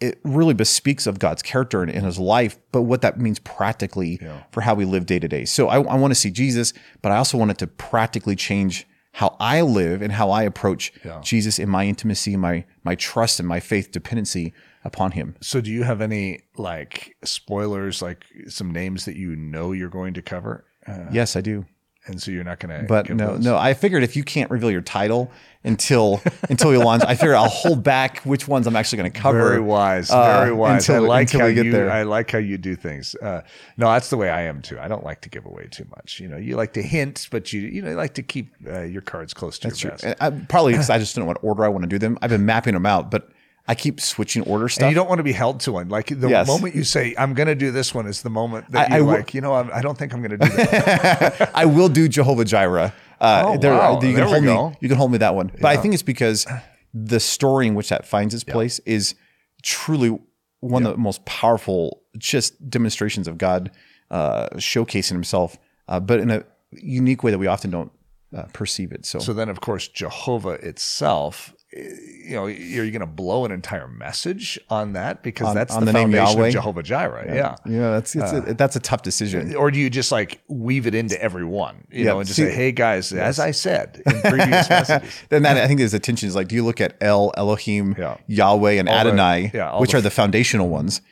it 0.00 0.20
really 0.22 0.54
bespeaks 0.54 1.06
of 1.06 1.18
God's 1.18 1.42
character 1.42 1.82
in, 1.82 1.88
in 1.88 2.04
his 2.04 2.18
life, 2.18 2.58
but 2.72 2.82
what 2.82 3.02
that 3.02 3.18
means 3.18 3.38
practically 3.40 4.18
for 4.52 4.60
how 4.60 4.74
we 4.74 4.84
live 4.84 5.06
day 5.06 5.18
to 5.18 5.28
day. 5.28 5.44
So 5.44 5.68
I, 5.68 5.76
I 5.80 5.96
want 5.96 6.12
to 6.12 6.14
see 6.14 6.30
Jesus, 6.30 6.72
but 7.02 7.10
I 7.12 7.16
also 7.16 7.36
want 7.38 7.50
it 7.50 7.58
to 7.58 7.66
practically 7.66 8.36
change 8.36 8.86
how 9.12 9.36
I 9.40 9.62
live 9.62 10.00
and 10.00 10.12
how 10.12 10.30
I 10.30 10.44
approach 10.44 10.92
Jesus 11.22 11.58
in 11.58 11.68
my 11.68 11.84
intimacy, 11.86 12.36
my 12.36 12.64
my 12.84 12.94
trust 12.94 13.40
and 13.40 13.48
my 13.48 13.58
faith 13.58 13.90
dependency 13.90 14.52
upon 14.84 15.12
him. 15.12 15.34
So, 15.40 15.60
do 15.60 15.70
you 15.72 15.82
have 15.82 16.00
any 16.00 16.40
like 16.56 17.16
spoilers, 17.24 18.00
like 18.00 18.24
some 18.46 18.70
names 18.70 19.04
that 19.06 19.16
you 19.16 19.34
know 19.34 19.72
you're 19.72 19.88
going 19.88 20.14
to 20.14 20.22
cover? 20.22 20.64
Uh, 20.86 21.06
Yes, 21.10 21.34
I 21.34 21.40
do. 21.40 21.66
And 22.08 22.20
so 22.20 22.30
you're 22.30 22.44
not 22.44 22.58
going 22.58 22.80
to. 22.80 22.86
But 22.86 23.08
no, 23.10 23.36
no. 23.36 23.56
I 23.56 23.74
figured 23.74 24.02
if 24.02 24.16
you 24.16 24.24
can't 24.24 24.50
reveal 24.50 24.70
your 24.70 24.80
title 24.80 25.30
until 25.64 26.20
until 26.50 26.72
you 26.72 26.78
launch, 26.78 27.02
I 27.06 27.14
figured 27.14 27.36
I'll 27.36 27.48
hold 27.48 27.82
back 27.82 28.20
which 28.22 28.48
ones 28.48 28.66
I'm 28.66 28.76
actually 28.76 28.98
going 28.98 29.12
to 29.12 29.20
cover. 29.20 29.38
Very 29.48 29.60
wise, 29.60 30.10
uh, 30.10 30.40
very 30.40 30.52
wise. 30.52 30.88
until- 30.88 31.04
I 31.04 31.08
like 31.08 31.20
until 31.22 31.40
how 31.40 31.48
get 31.52 31.66
you. 31.66 31.72
there. 31.72 31.90
I 31.90 32.02
like 32.02 32.30
how 32.30 32.38
you 32.38 32.58
do 32.58 32.76
things. 32.76 33.14
Uh, 33.16 33.42
no, 33.76 33.90
that's 33.92 34.10
the 34.10 34.16
way 34.16 34.30
I 34.30 34.42
am 34.42 34.62
too. 34.62 34.78
I 34.78 34.88
don't 34.88 35.04
like 35.04 35.20
to 35.22 35.28
give 35.28 35.46
away 35.46 35.68
too 35.70 35.86
much. 35.96 36.20
You 36.20 36.28
know, 36.28 36.36
you 36.36 36.56
like 36.56 36.72
to 36.74 36.82
hint, 36.82 37.28
but 37.30 37.52
you 37.52 37.60
you 37.60 37.82
know 37.82 37.90
you 37.90 37.96
like 37.96 38.14
to 38.14 38.22
keep 38.22 38.52
uh, 38.66 38.82
your 38.82 39.02
cards 39.02 39.34
close 39.34 39.58
to 39.60 39.68
your 39.68 39.90
vest. 39.90 40.04
And 40.04 40.16
I, 40.20 40.30
probably 40.30 40.72
because 40.72 40.90
I 40.90 40.98
just 40.98 41.14
don't 41.14 41.24
know 41.24 41.28
what 41.28 41.42
order 41.42 41.64
I 41.64 41.68
want 41.68 41.82
to 41.84 41.88
do 41.88 41.98
them. 41.98 42.18
I've 42.22 42.30
been 42.30 42.46
mapping 42.46 42.74
them 42.74 42.86
out, 42.86 43.10
but 43.10 43.30
I 43.70 43.74
keep 43.74 44.00
switching 44.00 44.42
order 44.44 44.64
And 44.64 44.72
stuff. 44.72 44.88
you 44.88 44.94
don't 44.94 45.08
want 45.08 45.18
to 45.18 45.22
be 45.24 45.32
held 45.32 45.60
to 45.60 45.72
one. 45.72 45.88
Like 45.90 46.06
the 46.06 46.28
Yes. 46.28 46.46
moment 46.48 46.74
you 46.74 46.84
say, 46.84 47.14
"I'm 47.18 47.34
going 47.34 47.48
to 47.48 47.54
do 47.54 47.70
this 47.70 47.94
one," 47.94 48.06
is 48.06 48.22
the 48.22 48.30
moment 48.30 48.70
that 48.72 48.90
I- 48.90 48.94
you 48.94 48.94
I 48.94 48.98
w- 49.00 49.18
like. 49.18 49.34
You 49.34 49.42
know, 49.42 49.52
I'm, 49.54 49.70
I 49.72 49.82
don't 49.82 49.96
think 49.98 50.12
I'm 50.14 50.22
going 50.22 50.38
to 50.38 50.38
do 50.38 50.48
that. 50.56 51.50
I 51.54 51.66
will 51.66 51.88
do 51.90 52.08
Jehovah 52.08 52.44
Jireh. 52.46 52.94
Uh, 53.20 53.42
Oh, 53.44 53.58
there, 53.58 53.72
wow. 53.72 53.94
you 53.94 54.00
can 54.00 54.14
There 54.14 54.24
hold 54.26 54.44
go. 54.44 54.68
me. 54.70 54.76
You 54.80 54.88
can 54.88 54.96
hold 54.96 55.12
me 55.12 55.18
that 55.18 55.34
one. 55.34 55.50
But 55.60 55.66
I 55.66 55.76
think 55.76 55.92
it's 55.94 56.02
because 56.02 56.46
the 56.94 57.20
story 57.20 57.66
in 57.66 57.74
which 57.74 57.90
that 57.90 58.06
finds 58.06 58.32
its 58.34 58.44
place 58.44 58.78
is 58.86 59.14
truly 59.62 60.18
one 60.60 60.86
of 60.86 60.92
the 60.92 60.98
most 60.98 61.24
powerful, 61.26 62.02
just 62.16 62.70
demonstrations 62.70 63.28
of 63.28 63.36
God 63.38 63.70
uh, 64.10 64.48
showcasing 64.56 65.12
Himself, 65.12 65.58
uh, 65.88 66.00
but 66.00 66.20
in 66.20 66.30
a 66.30 66.44
unique 66.72 67.22
way 67.22 67.30
that 67.30 67.38
we 67.38 67.46
often 67.46 67.70
don't 67.70 67.92
uh, 68.36 68.44
perceive 68.52 68.92
it. 68.92 69.04
So, 69.04 69.18
so 69.18 69.32
then, 69.34 69.48
of 69.48 69.60
course, 69.60 69.88
Jehovah 69.88 70.52
itself. 70.66 71.54
You 71.70 72.30
know, 72.30 72.44
are 72.44 72.50
you 72.50 72.90
going 72.90 73.00
to 73.00 73.06
blow 73.06 73.44
an 73.44 73.52
entire 73.52 73.88
message 73.88 74.58
on 74.70 74.94
that 74.94 75.22
because 75.22 75.48
On- 75.48 75.54
that's 75.54 75.74
on 75.74 75.80
the, 75.84 75.86
the 75.86 75.92
name 75.92 76.12
foundation 76.12 76.36
Yahweh? 76.38 76.46
of 76.48 76.52
Jehovah 76.54 76.82
Jireh? 76.82 77.24
Yeah. 77.34 77.56
yeah, 77.66 77.90
that's 77.90 78.16
it's 78.16 78.32
a, 78.32 78.40
that's 78.54 78.74
a 78.76 78.80
tough 78.80 79.02
decision. 79.02 79.54
or 79.54 79.70
do 79.70 79.78
you 79.78 79.90
just 79.90 80.10
like 80.10 80.40
weave 80.48 80.86
it 80.86 80.94
into 80.94 81.20
everyone, 81.22 81.86
you 81.90 82.04
Yeah, 82.04 82.12
know, 82.12 82.20
and 82.20 82.26
just 82.26 82.38
see- 82.38 82.46
say, 82.46 82.54
"Hey 82.54 82.72
guys, 82.72 83.12
as 83.12 83.38
I 83.38 83.50
said 83.50 84.00
in 84.06 84.20
previous 84.22 84.68
messages, 84.70 85.10
Then 85.28 85.42
that 85.42 85.58
I 85.58 85.66
think 85.66 85.78
there's 85.78 85.92
a 85.92 85.98
tension 85.98 86.26
is 86.26 86.34
like, 86.34 86.48
do 86.48 86.54
you 86.54 86.64
look 86.64 86.80
at 86.80 86.96
El, 87.02 87.32
Elohim, 87.36 87.94
Yeah. 87.98 88.16
Yahweh, 88.28 88.72
and 88.72 88.88
the- 88.88 88.92
Adonai, 88.92 89.50
yeah, 89.52 89.78
which 89.78 89.92
the- 89.92 89.98
are 89.98 90.00
the 90.00 90.10
foundational 90.10 90.70
ones? 90.70 91.02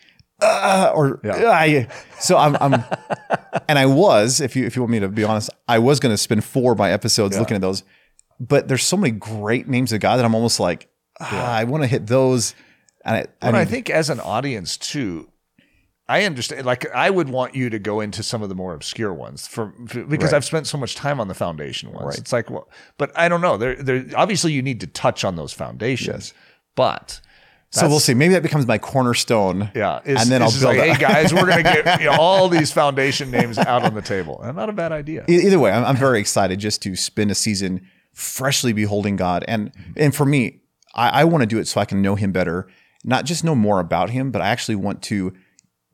Uh, 0.41 0.91
or 0.95 1.21
Yeah. 1.23 1.51
I- 1.51 1.89
so 2.19 2.39
I'm, 2.39 2.57
I'm 2.63 2.83
and 3.69 3.79
I 3.79 3.85
was, 3.85 4.41
if 4.41 4.57
you 4.57 4.65
if 4.65 4.75
you 4.75 4.81
want 4.81 4.93
me 4.93 5.01
to 5.01 5.09
be 5.09 5.23
honest, 5.25 5.51
I 5.69 5.79
was 5.81 6.01
going 6.01 6.15
to 6.15 6.19
spend 6.19 6.45
four 6.45 6.73
of 6.73 6.79
my 6.79 6.91
episodes 6.93 7.39
looking 7.39 7.57
at 7.57 7.61
those, 7.61 7.83
but 8.39 8.69
there's 8.69 8.83
so 8.85 8.97
many 8.97 9.13
great 9.13 9.69
names 9.69 9.93
of 9.93 10.01
God 10.01 10.17
that 10.17 10.25
I'm 10.25 10.35
almost 10.35 10.61
like, 10.61 10.89
ah, 11.21 11.53
I 11.55 11.65
want 11.65 11.83
to 11.83 11.87
hit 11.87 12.07
those. 12.07 12.55
And 13.05 13.17
I, 13.17 13.21
I 13.41 13.51
But 13.53 13.55
I 13.55 13.65
think 13.65 13.89
as 13.91 14.11
an 14.11 14.21
audience 14.21 14.77
too, 14.77 15.29
I 16.09 16.25
understand. 16.25 16.65
Like 16.67 16.89
I 16.95 17.11
would 17.11 17.29
want 17.29 17.55
you 17.55 17.71
to 17.71 17.79
go 17.79 18.01
into 18.01 18.23
some 18.23 18.43
of 18.43 18.49
the 18.49 18.55
more 18.55 18.75
obscure 18.75 19.13
ones 19.13 19.47
for, 19.47 19.73
for- 19.89 20.05
because 20.05 20.33
I've 20.33 20.45
spent 20.45 20.67
so 20.67 20.79
much 20.79 20.95
time 20.95 21.21
on 21.21 21.29
the 21.29 21.35
foundation 21.35 21.93
ones. 21.93 22.07
Right. 22.07 22.19
It's 22.19 22.33
like, 22.33 22.51
well, 22.51 22.69
but 22.99 23.11
I 23.19 23.29
don't 23.29 23.41
know. 23.41 23.57
There, 23.57 23.75
there. 23.77 24.05
Obviously, 24.15 24.53
you 24.53 24.63
need 24.63 24.81
to 24.81 24.87
touch 24.87 25.25
on 25.25 25.37
those 25.37 25.53
foundations, 25.53 26.33
but. 26.77 27.21
so 27.71 27.89
we'll 27.89 27.99
see. 27.99 28.15
Maybe 28.15 28.35
that 28.35 28.43
becomes 28.45 28.67
my 28.69 28.79
cornerstone. 28.79 29.71
Yeah, 29.75 30.01
is, 30.05 30.23
and 30.23 30.31
then 30.31 30.43
I'll 30.43 30.51
just 30.51 30.63
build. 30.63 30.77
like, 30.77 30.93
hey 30.93 31.01
guys, 31.01 31.35
we're 31.35 31.47
gonna 31.47 31.65
get 31.65 32.01
you 32.01 32.07
know, 32.07 32.17
all 32.19 32.49
these 32.49 32.73
foundation 32.81 33.31
names 33.33 33.59
out 33.59 33.83
on 33.83 33.95
the 33.95 34.03
table, 34.03 34.41
and 34.43 34.57
not 34.57 34.69
a 34.69 34.73
bad 34.73 34.93
idea. 34.93 35.25
Either 35.27 35.59
way, 35.59 35.73
I'm, 35.73 35.85
I'm 35.85 35.97
very 35.97 36.21
excited 36.21 36.61
just 36.61 36.83
to 36.83 36.95
spend 36.95 37.33
a 37.33 37.35
season 37.35 37.89
freshly 38.17 38.73
beholding 38.73 39.15
God, 39.15 39.45
and 39.47 39.71
and 39.95 40.15
for 40.15 40.25
me, 40.25 40.63
I, 40.95 41.21
I 41.21 41.25
want 41.25 41.43
to 41.43 41.47
do 41.47 41.59
it 41.59 41.69
so 41.69 41.81
I 41.81 41.85
can 41.85 42.01
know 42.01 42.15
Him 42.15 42.33
better, 42.33 42.67
not 43.05 43.27
just 43.27 43.45
know 43.45 43.55
more 43.55 43.79
about 43.79 44.09
Him, 44.09 44.31
but 44.31 44.41
I 44.41 44.49
actually 44.49 44.77
want 44.77 45.03
to 45.03 45.35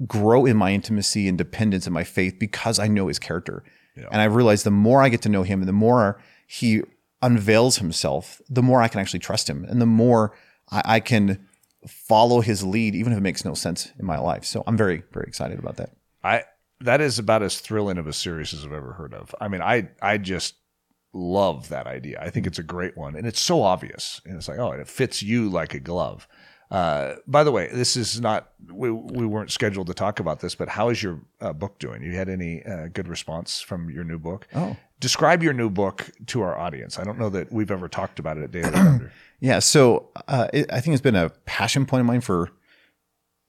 grow 0.07 0.47
in 0.47 0.57
my 0.57 0.73
intimacy 0.73 1.27
and 1.27 1.37
dependence 1.37 1.87
in 1.87 1.93
my 1.93 2.05
faith 2.05 2.39
because 2.39 2.79
I 2.79 2.87
know 2.87 3.09
His 3.09 3.19
character, 3.19 3.65
and 3.97 4.21
I 4.21 4.25
realize 4.25 4.63
the 4.63 4.71
more 4.71 5.03
I 5.03 5.09
get 5.09 5.21
to 5.23 5.29
know 5.29 5.43
Him, 5.43 5.61
and 5.61 5.69
the 5.69 5.73
more 5.73 6.23
He 6.47 6.83
unveils 7.23 7.79
Himself, 7.79 8.41
the 8.49 8.63
more 8.63 8.81
I 8.81 8.89
can 8.89 9.01
actually 9.01 9.21
trust 9.21 9.51
Him, 9.51 9.65
and 9.65 9.81
the 9.81 9.87
more 9.87 10.33
I, 10.71 10.83
I 10.85 11.01
can 11.01 11.45
follow 11.89 12.41
His 12.41 12.65
lead, 12.65 12.95
even 12.95 13.13
if 13.13 13.19
it 13.19 13.23
makes 13.23 13.45
no 13.45 13.55
sense 13.55 13.91
in 13.99 14.07
my 14.07 14.19
life. 14.19 14.45
So 14.45 14.63
I'm 14.69 14.77
very 14.77 15.03
very 15.13 15.27
excited 15.27 15.59
about 15.59 15.77
that. 15.79 15.91
I 16.23 16.45
that 16.83 17.01
is 17.01 17.19
about 17.19 17.43
as 17.43 17.59
thrilling 17.59 17.99
of 17.99 18.07
a 18.07 18.13
series 18.13 18.55
as 18.55 18.65
I've 18.65 18.73
ever 18.73 18.93
heard 18.93 19.13
of. 19.13 19.35
I 19.41 19.49
mean, 19.49 19.61
I 19.61 19.89
I 20.01 20.19
just 20.19 20.55
love 21.13 21.69
that 21.69 21.87
idea. 21.87 22.19
I 22.21 22.31
think 22.31 22.47
it's 22.47 22.59
a 22.59 22.63
great 22.63 22.97
one, 22.97 23.17
and 23.17 23.27
it's 23.27 23.41
so 23.41 23.63
obvious. 23.63 24.21
And 24.25 24.37
it's 24.37 24.49
like, 24.49 24.59
oh, 24.59 24.73
it 24.73 24.89
fits 24.89 25.23
you 25.23 25.49
like 25.49 25.75
a 25.75 25.81
glove. 25.81 26.27
Uh, 26.71 27.17
by 27.27 27.45
the 27.45 27.53
way, 27.53 27.69
this 27.71 27.97
is 27.97 28.21
not 28.21 28.51
we 28.73 28.91
we 28.91 29.27
weren't 29.27 29.51
scheduled 29.51 29.87
to 29.89 29.95
talk 29.95 30.21
about 30.21 30.41
this, 30.41 30.55
but 30.55 30.71
how 30.71 30.89
is 30.89 31.03
your 31.03 31.21
uh, 31.41 31.53
book 31.53 31.79
doing? 31.79 32.03
You 32.03 32.13
had 32.13 32.31
any 32.31 32.63
uh, 32.65 32.89
good 32.93 33.09
response 33.09 33.61
from 33.61 33.91
your 33.91 34.05
new 34.05 34.19
book? 34.19 34.49
Oh. 34.55 34.75
describe 34.99 35.43
your 35.43 35.53
new 35.53 35.69
book 35.69 36.11
to 36.29 36.41
our 36.41 36.57
audience. 36.57 36.99
I 36.99 37.05
don't 37.05 37.19
know 37.19 37.29
that 37.31 37.53
we've 37.53 37.71
ever 37.71 37.89
talked 37.89 38.19
about 38.19 38.39
it 38.39 38.45
at 38.45 38.51
Daily. 38.53 39.01
Yeah, 39.41 39.59
so 39.59 40.11
uh, 40.29 40.47
it, 40.53 40.73
I 40.73 40.81
think 40.81 40.95
it's 40.95 41.03
been 41.03 41.17
a 41.17 41.29
passion 41.47 41.85
point 41.85 42.01
of 42.03 42.07
mine 42.07 42.21
for 42.21 42.51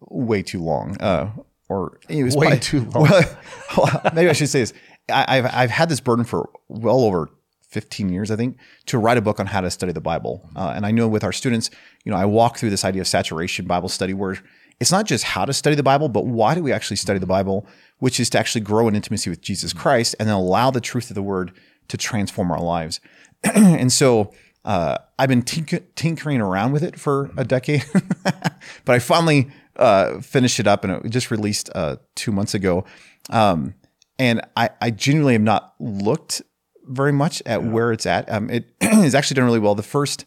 way 0.10 0.42
too 0.42 0.60
long. 0.60 1.00
Uh, 1.00 1.30
or 1.70 2.00
it 2.10 2.24
was 2.24 2.36
Way 2.36 2.48
probably- 2.48 2.60
too 2.60 2.82
long. 2.96 3.08
Well, 3.78 4.02
maybe 4.14 4.28
I 4.30 4.34
should 4.34 4.50
say 4.50 4.62
this. 4.62 4.74
I, 5.12 5.38
I've 5.38 5.46
I've 5.54 5.70
had 5.70 5.90
this 5.90 6.00
burden 6.00 6.26
for 6.26 6.50
well 6.68 7.02
over 7.02 7.30
15 7.74 8.10
years, 8.10 8.32
I 8.32 8.36
think, 8.36 8.58
to 8.86 8.98
write 8.98 9.18
a 9.18 9.22
book 9.22 9.40
on 9.40 9.48
how 9.48 9.62
to 9.62 9.72
study 9.72 9.92
the 9.92 10.02
Bible. 10.02 10.50
Uh, 10.56 10.74
and 10.76 10.86
I 10.86 10.92
know 10.92 11.08
with 11.08 11.24
our 11.24 11.34
students, 11.34 11.70
you 12.06 12.12
know, 12.12 12.18
I 12.18 12.26
walk 12.26 12.58
through 12.58 12.70
this 12.70 12.86
idea 12.86 13.02
of 13.02 13.08
saturation 13.08 13.66
Bible 13.66 13.90
study 13.90 14.14
where 14.14 14.38
it's 14.80 14.92
not 14.92 15.06
just 15.06 15.24
how 15.24 15.46
to 15.46 15.54
study 15.54 15.76
the 15.76 15.84
Bible, 15.84 16.10
but 16.10 16.26
why 16.26 16.56
do 16.56 16.64
we 16.64 16.72
actually 16.72 16.98
study 16.98 17.20
the 17.20 17.26
Bible, 17.26 17.66
which 18.00 18.20
is 18.20 18.30
to 18.32 18.40
actually 18.40 18.62
grow 18.62 18.88
in 18.88 18.96
intimacy 18.96 19.30
with 19.30 19.42
Jesus 19.42 19.74
Christ 19.74 20.16
and 20.20 20.28
then 20.28 20.36
allow 20.36 20.72
the 20.72 20.82
truth 20.82 21.10
of 21.10 21.16
the 21.16 21.24
word 21.24 21.52
to 21.88 21.98
transform 21.98 22.52
our 22.52 22.62
lives. 22.62 23.00
and 23.44 23.92
so 23.92 24.32
uh, 24.66 24.98
I've 25.18 25.30
been 25.30 25.44
tink- 25.44 25.84
tinkering 25.96 26.42
around 26.42 26.72
with 26.72 26.84
it 26.84 27.00
for 27.00 27.32
a 27.38 27.44
decade, 27.44 27.86
but 28.24 28.96
I 28.96 29.00
finally 29.00 29.52
uh, 29.76 30.20
finished 30.22 30.60
it 30.60 30.68
up 30.68 30.84
and 30.84 31.06
it 31.06 31.10
just 31.10 31.32
released 31.32 31.70
uh, 31.76 31.98
two 32.16 32.32
months 32.32 32.54
ago. 32.54 32.86
Um, 33.30 33.76
and 34.20 34.42
I, 34.56 34.70
I 34.82 34.92
genuinely 34.92 35.34
have 35.34 35.42
not 35.42 35.74
looked 35.80 36.42
very 36.86 37.12
much 37.12 37.42
at 37.46 37.64
where 37.64 37.92
it's 37.92 38.06
at. 38.06 38.30
Um, 38.32 38.50
it 38.50 38.70
has 38.82 39.16
actually 39.16 39.36
done 39.36 39.46
really 39.46 39.60
well. 39.60 39.76
The 39.76 39.84
first 39.84 40.26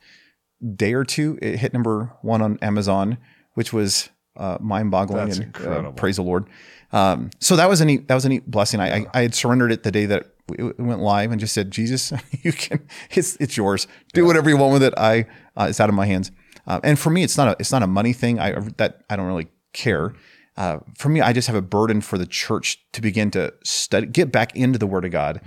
day 0.75 0.95
or 0.95 1.05
two, 1.05 1.39
it 1.43 1.59
hit 1.59 1.73
number 1.73 2.13
one 2.23 2.43
on 2.43 2.59
Amazon, 2.63 3.19
which 3.55 3.73
was 3.73 4.09
uh, 4.37 4.59
mind-boggling. 4.61 5.27
That's 5.27 5.39
and, 5.39 5.57
uh, 5.57 5.59
incredible. 5.59 5.93
praise 5.93 6.17
the 6.17 6.23
Lord. 6.23 6.47
Um, 6.93 7.31
so 7.41 7.57
that 7.57 7.69
was 7.69 7.81
a 7.81 7.85
neat 7.85 8.09
that 8.09 8.15
was 8.15 8.25
a 8.25 8.29
neat 8.29 8.51
blessing. 8.51 8.81
I, 8.81 8.99
I, 8.99 9.07
I 9.15 9.23
had 9.23 9.35
surrendered 9.35 9.73
it 9.73 9.83
the 9.83 9.91
day 9.91 10.07
that 10.07 10.27
it 10.53 10.79
went 10.79 11.01
live 11.01 11.33
and 11.33 11.41
just 11.41 11.53
said, 11.53 11.71
Jesus, 11.71 12.13
you 12.43 12.53
can 12.53 12.87
it's 13.11 13.37
it's 13.37 13.57
yours. 13.57 13.87
Do 14.15 14.25
whatever 14.25 14.49
you 14.49 14.57
want 14.57 14.73
with 14.73 14.83
it. 14.83 14.95
I 14.97 15.27
uh, 15.57 15.67
it's 15.69 15.81
out 15.81 15.89
of 15.89 15.95
my 15.95 16.07
hands. 16.07 16.31
Uh, 16.67 16.81
and 16.83 16.99
for 16.99 17.11
me, 17.11 17.23
it's 17.23 17.37
not 17.37 17.49
a 17.49 17.57
it's 17.59 17.73
not 17.73 17.83
a 17.83 17.87
money 17.87 18.13
thing. 18.13 18.39
I 18.39 18.59
that 18.77 19.05
I 19.11 19.17
don't 19.17 19.27
really 19.27 19.49
care. 19.73 20.15
Uh, 20.57 20.79
for 20.97 21.11
me, 21.11 21.21
I 21.21 21.33
just 21.33 21.49
have 21.49 21.57
a 21.57 21.63
burden 21.63 22.01
for 22.01 22.17
the 22.17 22.27
church 22.27 22.83
to 22.93 23.03
begin 23.03 23.31
to 23.33 23.53
study, 23.63 24.07
get 24.07 24.33
back 24.33 24.57
into 24.57 24.79
the 24.79 24.87
Word 24.87 25.05
of 25.05 25.11
God, 25.11 25.43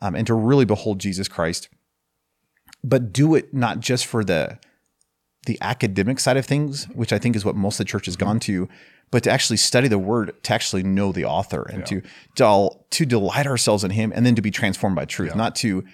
um, 0.00 0.14
and 0.14 0.26
to 0.26 0.34
really 0.34 0.64
behold 0.64 0.98
Jesus 1.00 1.28
Christ. 1.28 1.68
But 2.84 3.12
do 3.12 3.34
it 3.34 3.52
not 3.52 3.80
just 3.80 4.06
for 4.06 4.24
the 4.24 4.58
the 5.46 5.58
academic 5.62 6.20
side 6.20 6.36
of 6.36 6.44
things, 6.44 6.84
which 6.94 7.12
I 7.12 7.18
think 7.18 7.34
is 7.34 7.44
what 7.44 7.56
most 7.56 7.74
of 7.74 7.86
the 7.86 7.90
church 7.90 8.04
has 8.06 8.16
gone 8.16 8.38
to, 8.40 8.68
but 9.10 9.22
to 9.22 9.30
actually 9.30 9.56
study 9.56 9.88
the 9.88 9.98
word, 9.98 10.34
to 10.42 10.52
actually 10.52 10.82
know 10.82 11.12
the 11.12 11.24
author, 11.24 11.62
and 11.62 11.86
to 11.86 12.02
to 12.36 12.70
to 12.90 13.06
delight 13.06 13.46
ourselves 13.46 13.84
in 13.84 13.90
Him, 13.90 14.12
and 14.14 14.26
then 14.26 14.34
to 14.34 14.42
be 14.42 14.50
transformed 14.50 14.96
by 14.96 15.04
truth, 15.04 15.34
not 15.34 15.56
to 15.56 15.84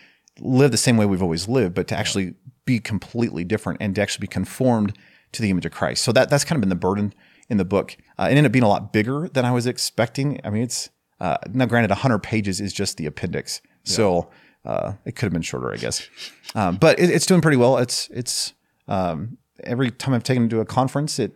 live 0.40 0.70
the 0.70 0.76
same 0.76 0.96
way 0.96 1.06
we've 1.06 1.22
always 1.22 1.48
lived, 1.48 1.74
but 1.74 1.86
to 1.88 1.96
actually 1.96 2.34
be 2.64 2.80
completely 2.80 3.44
different 3.44 3.80
and 3.80 3.94
to 3.94 4.02
actually 4.02 4.22
be 4.22 4.26
conformed 4.26 4.96
to 5.32 5.42
the 5.42 5.50
image 5.50 5.66
of 5.66 5.72
Christ. 5.72 6.02
So 6.02 6.12
that 6.12 6.30
that's 6.30 6.44
kind 6.44 6.56
of 6.56 6.60
been 6.60 6.70
the 6.70 6.74
burden 6.74 7.14
in 7.48 7.56
the 7.56 7.64
book. 7.64 7.96
Uh, 8.18 8.24
it 8.24 8.30
ended 8.30 8.46
up 8.46 8.52
being 8.52 8.64
a 8.64 8.68
lot 8.68 8.92
bigger 8.92 9.28
than 9.28 9.44
I 9.44 9.52
was 9.52 9.66
expecting. 9.66 10.40
I 10.44 10.50
mean, 10.50 10.62
it's 10.62 10.90
uh, 11.20 11.36
now 11.52 11.66
granted, 11.66 11.90
100 11.90 12.18
pages 12.20 12.60
is 12.60 12.72
just 12.72 12.96
the 12.96 13.06
appendix, 13.06 13.60
so 13.84 14.30
uh, 14.64 14.92
it 15.04 15.14
could 15.14 15.26
have 15.26 15.32
been 15.32 15.42
shorter, 15.42 15.72
I 15.72 15.76
guess. 15.76 16.08
Um, 16.54 16.76
but 16.76 16.98
it, 16.98 17.10
it's 17.10 17.26
doing 17.26 17.40
pretty 17.40 17.56
well. 17.56 17.78
It's 17.78 18.08
it's 18.08 18.52
um, 18.88 19.38
every 19.62 19.90
time 19.90 20.14
I've 20.14 20.24
taken 20.24 20.46
it 20.46 20.48
to 20.50 20.60
a 20.60 20.64
conference, 20.64 21.18
it 21.18 21.32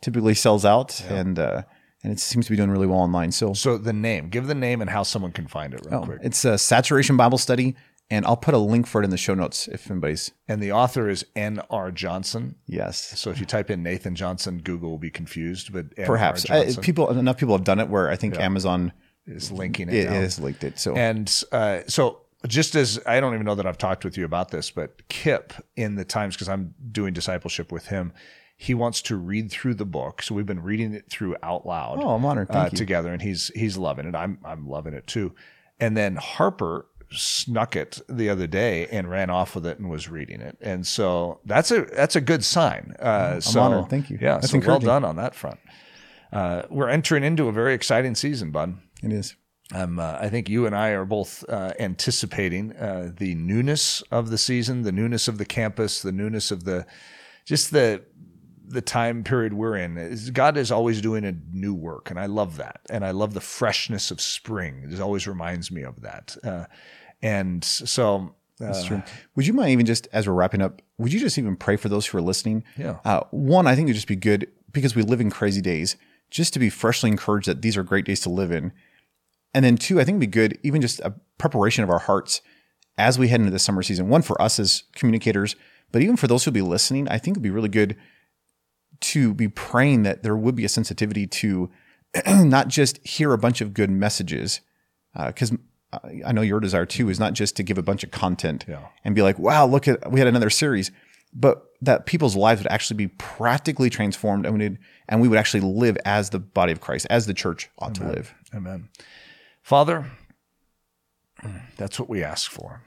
typically 0.00 0.34
sells 0.34 0.64
out, 0.64 1.00
and 1.08 1.38
uh, 1.38 1.62
and 2.02 2.12
it 2.12 2.18
seems 2.20 2.46
to 2.46 2.50
be 2.50 2.56
doing 2.56 2.70
really 2.70 2.86
well 2.86 2.98
online. 2.98 3.32
So 3.32 3.54
So 3.54 3.78
the 3.78 3.92
name, 3.92 4.28
give 4.28 4.46
the 4.46 4.54
name 4.54 4.80
and 4.80 4.90
how 4.90 5.02
someone 5.04 5.32
can 5.32 5.46
find 5.46 5.74
it 5.74 5.80
real 5.88 6.04
quick. 6.04 6.18
it's 6.22 6.44
a 6.44 6.58
Saturation 6.58 7.16
Bible 7.16 7.38
Study, 7.38 7.76
And 8.10 8.26
I'll 8.26 8.36
put 8.36 8.54
a 8.54 8.58
link 8.58 8.86
for 8.86 9.00
it 9.00 9.04
in 9.04 9.10
the 9.10 9.16
show 9.16 9.34
notes 9.34 9.68
if 9.68 9.90
anybody's. 9.90 10.32
And 10.48 10.60
the 10.62 10.72
author 10.72 11.08
is 11.08 11.24
N.R. 11.36 11.90
Johnson. 11.92 12.56
Yes. 12.66 13.18
So 13.20 13.30
if 13.30 13.38
you 13.38 13.46
type 13.46 13.70
in 13.70 13.82
Nathan 13.82 14.14
Johnson, 14.16 14.58
Google 14.58 14.90
will 14.90 14.98
be 14.98 15.10
confused. 15.10 15.72
But 15.72 15.86
N.R. 15.96 16.06
Perhaps 16.06 16.50
I, 16.50 16.74
people 16.82 17.08
enough 17.10 17.38
people 17.38 17.54
have 17.56 17.64
done 17.64 17.78
it 17.78 17.88
where 17.88 18.10
I 18.10 18.16
think 18.16 18.38
Amazon 18.38 18.92
is 19.26 19.52
linking 19.52 19.88
it. 19.88 19.94
it 19.94 20.10
now. 20.10 20.14
has 20.14 20.38
linked 20.38 20.64
it. 20.64 20.78
So 20.78 20.94
And 20.94 21.42
uh, 21.52 21.80
so, 21.86 22.20
just 22.46 22.74
as 22.74 22.98
I 23.06 23.20
don't 23.20 23.34
even 23.34 23.46
know 23.46 23.54
that 23.54 23.66
I've 23.66 23.78
talked 23.78 24.04
with 24.04 24.16
you 24.16 24.24
about 24.24 24.50
this, 24.50 24.70
but 24.70 25.08
Kip 25.08 25.52
in 25.76 25.94
the 25.94 26.04
Times, 26.04 26.34
because 26.34 26.48
I'm 26.48 26.74
doing 26.90 27.12
discipleship 27.14 27.70
with 27.70 27.86
him, 27.86 28.12
he 28.56 28.74
wants 28.74 29.02
to 29.02 29.16
read 29.16 29.50
through 29.50 29.74
the 29.74 29.84
book. 29.84 30.22
So 30.22 30.34
we've 30.34 30.46
been 30.46 30.62
reading 30.62 30.94
it 30.94 31.08
through 31.10 31.36
out 31.42 31.66
loud. 31.66 31.98
Oh, 32.02 32.10
I'm 32.10 32.24
honored. 32.24 32.50
uh, 32.50 32.68
you. 32.72 32.78
together, 32.78 33.12
and 33.12 33.22
he's 33.22 33.48
he's 33.54 33.76
loving 33.76 34.06
it. 34.06 34.14
I'm 34.14 34.38
I'm 34.44 34.68
loving 34.68 34.94
it 34.94 35.06
too. 35.06 35.34
And 35.80 35.96
then 35.96 36.16
Harper 36.16 36.86
snuck 37.14 37.76
it 37.76 38.00
the 38.08 38.28
other 38.28 38.46
day 38.46 38.86
and 38.86 39.08
ran 39.08 39.30
off 39.30 39.54
with 39.54 39.66
it 39.66 39.78
and 39.78 39.90
was 39.90 40.08
reading 40.08 40.40
it. 40.40 40.56
And 40.60 40.86
so 40.86 41.40
that's 41.44 41.70
a 41.70 41.82
that's 41.82 42.16
a 42.16 42.20
good 42.20 42.44
sign. 42.44 42.94
Uh, 42.98 43.40
so 43.40 43.60
honored. 43.60 43.88
Thank 43.90 44.10
you. 44.10 44.18
Yeah, 44.20 44.34
That's 44.34 44.50
so 44.50 44.58
well 44.58 44.78
done 44.78 45.04
on 45.04 45.16
that 45.16 45.34
front. 45.34 45.60
Uh, 46.32 46.62
we're 46.70 46.88
entering 46.88 47.24
into 47.24 47.48
a 47.48 47.52
very 47.52 47.74
exciting 47.74 48.14
season, 48.14 48.50
bud. 48.50 48.78
It 49.02 49.12
is. 49.12 49.36
Um, 49.74 49.98
uh, 49.98 50.18
I 50.20 50.28
think 50.28 50.48
you 50.48 50.66
and 50.66 50.76
I 50.76 50.90
are 50.90 51.04
both 51.04 51.44
uh, 51.48 51.72
anticipating 51.78 52.76
uh, 52.76 53.12
the 53.16 53.34
newness 53.34 54.02
of 54.10 54.30
the 54.30 54.38
season, 54.38 54.82
the 54.82 54.92
newness 54.92 55.28
of 55.28 55.38
the 55.38 55.46
campus, 55.46 56.02
the 56.02 56.12
newness 56.12 56.50
of 56.50 56.64
the 56.64 56.86
just 57.44 57.70
the 57.70 58.02
the 58.66 58.82
time 58.82 59.24
period 59.24 59.54
we're 59.54 59.76
in. 59.76 60.18
God 60.32 60.56
is 60.56 60.70
always 60.70 61.00
doing 61.00 61.24
a 61.24 61.34
new 61.52 61.74
work, 61.74 62.10
and 62.10 62.18
I 62.18 62.26
love 62.26 62.56
that, 62.58 62.80
and 62.90 63.04
I 63.04 63.12
love 63.12 63.34
the 63.34 63.40
freshness 63.40 64.10
of 64.10 64.20
spring. 64.20 64.88
It 64.90 65.00
always 65.00 65.26
reminds 65.26 65.70
me 65.70 65.82
of 65.82 66.02
that, 66.02 66.36
uh, 66.44 66.64
and 67.22 67.64
so. 67.64 68.34
Uh, 68.60 68.66
That's 68.66 68.84
true. 68.84 69.02
Would 69.34 69.46
you 69.48 69.54
mind 69.54 69.70
even 69.70 69.86
just 69.86 70.06
as 70.12 70.28
we're 70.28 70.34
wrapping 70.34 70.62
up, 70.62 70.82
would 70.96 71.12
you 71.12 71.18
just 71.18 71.36
even 71.36 71.56
pray 71.56 71.76
for 71.76 71.88
those 71.88 72.06
who 72.06 72.18
are 72.18 72.22
listening? 72.22 72.62
Yeah. 72.76 72.98
Uh, 73.04 73.22
one, 73.32 73.66
I 73.66 73.74
think 73.74 73.86
it'd 73.86 73.96
just 73.96 74.06
be 74.06 74.14
good 74.14 74.46
because 74.70 74.94
we 74.94 75.02
live 75.02 75.20
in 75.20 75.30
crazy 75.30 75.60
days, 75.60 75.96
just 76.30 76.52
to 76.52 76.60
be 76.60 76.70
freshly 76.70 77.10
encouraged 77.10 77.48
that 77.48 77.62
these 77.62 77.76
are 77.76 77.82
great 77.82 78.04
days 78.04 78.20
to 78.20 78.30
live 78.30 78.52
in. 78.52 78.72
And 79.54 79.64
then 79.64 79.76
two, 79.76 80.00
I 80.00 80.04
think 80.04 80.16
it'd 80.16 80.20
be 80.20 80.26
good, 80.38 80.58
even 80.62 80.80
just 80.80 81.00
a 81.00 81.14
preparation 81.38 81.84
of 81.84 81.90
our 81.90 81.98
hearts 81.98 82.40
as 82.98 83.18
we 83.18 83.28
head 83.28 83.40
into 83.40 83.52
the 83.52 83.58
summer 83.58 83.82
season. 83.82 84.08
One 84.08 84.22
for 84.22 84.40
us 84.40 84.58
as 84.58 84.84
communicators, 84.94 85.56
but 85.90 86.02
even 86.02 86.16
for 86.16 86.26
those 86.26 86.44
who'll 86.44 86.54
be 86.54 86.62
listening, 86.62 87.08
I 87.08 87.18
think 87.18 87.34
it'd 87.34 87.42
be 87.42 87.50
really 87.50 87.68
good 87.68 87.96
to 89.00 89.34
be 89.34 89.48
praying 89.48 90.04
that 90.04 90.22
there 90.22 90.36
would 90.36 90.54
be 90.54 90.64
a 90.64 90.68
sensitivity 90.68 91.26
to 91.26 91.70
not 92.26 92.68
just 92.68 93.04
hear 93.06 93.32
a 93.32 93.38
bunch 93.38 93.60
of 93.60 93.74
good 93.74 93.90
messages, 93.90 94.60
uh, 95.14 95.26
because 95.28 95.52
uh, 95.92 95.98
I 96.24 96.32
know 96.32 96.42
your 96.42 96.60
desire 96.60 96.86
too 96.86 97.08
is 97.10 97.18
not 97.18 97.32
just 97.32 97.56
to 97.56 97.62
give 97.62 97.78
a 97.78 97.82
bunch 97.82 98.04
of 98.04 98.10
content 98.10 98.64
Yeah. 98.68 98.86
and 99.04 99.14
be 99.14 99.22
like, 99.22 99.38
wow, 99.38 99.66
look 99.66 99.88
at 99.88 100.10
we 100.10 100.20
had 100.20 100.28
another 100.28 100.50
series, 100.50 100.90
but 101.34 101.64
that 101.80 102.06
people's 102.06 102.36
lives 102.36 102.60
would 102.62 102.70
actually 102.70 102.96
be 102.98 103.08
practically 103.08 103.90
transformed 103.90 104.46
and 104.46 104.56
we 104.58 104.68
would, 104.68 104.78
and 105.08 105.20
we 105.20 105.28
would 105.28 105.38
actually 105.38 105.60
live 105.60 105.96
as 106.04 106.30
the 106.30 106.38
body 106.38 106.72
of 106.72 106.80
Christ, 106.80 107.06
as 107.10 107.26
the 107.26 107.34
church 107.34 107.68
ought 107.78 107.94
to 107.96 108.04
live. 108.06 108.34
Amen. 108.54 108.88
Father, 109.62 110.10
that's 111.76 111.98
what 111.98 112.08
we 112.08 112.22
ask 112.22 112.50
for. 112.50 112.82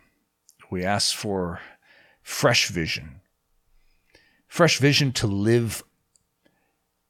We 0.69 0.83
ask 0.83 1.15
for 1.15 1.61
fresh 2.21 2.67
vision, 2.69 3.21
fresh 4.47 4.77
vision 4.77 5.11
to 5.13 5.27
live 5.27 5.83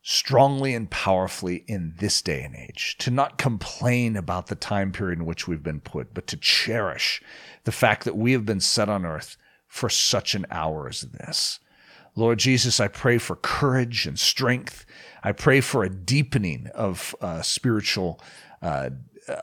strongly 0.01 0.75
and 0.75 0.89
powerfully 0.91 1.63
in 1.67 1.95
this 1.97 2.21
day 2.21 2.43
and 2.43 2.56
age, 2.56 2.95
to 2.99 3.10
not 3.10 3.39
complain 3.39 4.15
about 4.15 4.47
the 4.47 4.56
time 4.56 4.91
period 4.91 5.17
in 5.17 5.25
which 5.25 5.47
we've 5.47 5.63
been 5.63 5.80
put, 5.80 6.13
but 6.13 6.28
to 6.28 6.38
cherish 6.38 7.23
the 7.63 7.71
fact 7.71 8.06
that 8.06 8.15
we 8.15 8.34
have 8.34 8.45
been 8.45 8.60
set 8.60 8.88
on 8.88 9.04
earth 9.04 9.36
for 9.67 9.89
such 9.89 10.36
an 10.36 10.45
hour 10.51 10.88
as 10.88 11.01
this. 11.01 11.60
Lord 12.15 12.38
Jesus, 12.38 12.80
I 12.80 12.88
pray 12.88 13.17
for 13.17 13.36
courage 13.36 14.06
and 14.06 14.17
strength. 14.17 14.86
I 15.23 15.32
pray 15.32 15.60
for 15.60 15.84
a 15.84 15.89
deepening 15.89 16.67
of 16.75 17.15
uh, 17.19 17.41
spiritual 17.41 18.21
uh, 18.62 18.91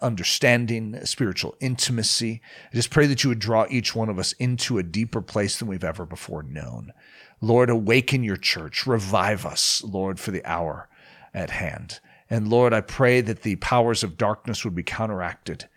understanding, 0.01 0.99
spiritual 1.05 1.57
intimacy. 1.61 2.41
I 2.73 2.77
just 2.77 2.91
pray 2.91 3.07
that 3.07 3.25
you 3.25 3.31
would 3.31 3.39
draw 3.39 3.67
each 3.69 3.95
one 3.95 4.09
of 4.09 4.19
us 4.19 4.33
into 4.35 4.79
a 4.79 4.83
deeper 4.83 5.21
place 5.21 5.59
than 5.59 5.69
we've 5.69 5.85
ever 5.85 6.07
before 6.07 6.43
known. 6.43 6.93
Lord, 7.41 7.71
awaken 7.71 8.23
your 8.23 8.37
church. 8.37 8.87
Revive 8.87 9.45
us, 9.45 9.83
Lord, 9.85 10.21
for 10.21 10.31
the 10.31 10.45
hour 10.45 10.89
at 11.35 11.51
hand. 11.51 12.01
And 12.31 12.49
Lord, 12.49 12.73
I 12.73 12.81
pray 12.81 13.21
that 13.21 13.43
the 13.43 13.57
powers 13.57 14.03
of 14.03 14.17
darkness 14.17 14.65
would 14.65 14.75
be 14.75 14.83
counteracted 14.83 15.69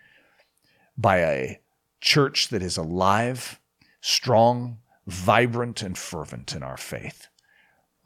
by 0.96 1.18
a 1.18 1.60
church 2.00 2.48
that 2.48 2.62
is 2.62 2.76
alive, 2.76 3.60
strong, 4.00 4.78
vibrant, 5.06 5.82
and 5.82 5.98
fervent 5.98 6.54
in 6.54 6.62
our 6.62 6.76
faith. 6.76 7.28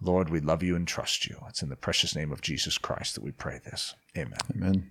Lord, 0.00 0.30
we 0.30 0.40
love 0.40 0.62
you 0.62 0.74
and 0.74 0.88
trust 0.88 1.26
you. 1.26 1.36
It's 1.48 1.62
in 1.62 1.68
the 1.68 1.76
precious 1.76 2.16
name 2.16 2.32
of 2.32 2.40
Jesus 2.40 2.78
Christ 2.78 3.14
that 3.14 3.24
we 3.24 3.32
pray 3.32 3.60
this. 3.62 3.94
Amen. 4.16 4.38
Amen. 4.56 4.90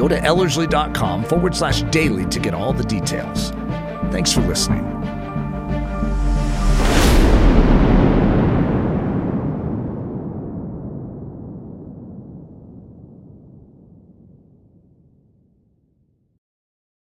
Go 0.00 0.08
to 0.08 0.18
ellerslie.com 0.18 1.24
forward 1.24 1.54
slash 1.54 1.82
daily 1.90 2.24
to 2.30 2.40
get 2.40 2.54
all 2.54 2.72
the 2.72 2.82
details. 2.82 3.50
Thanks 4.10 4.32
for 4.32 4.40
listening. 4.40 4.99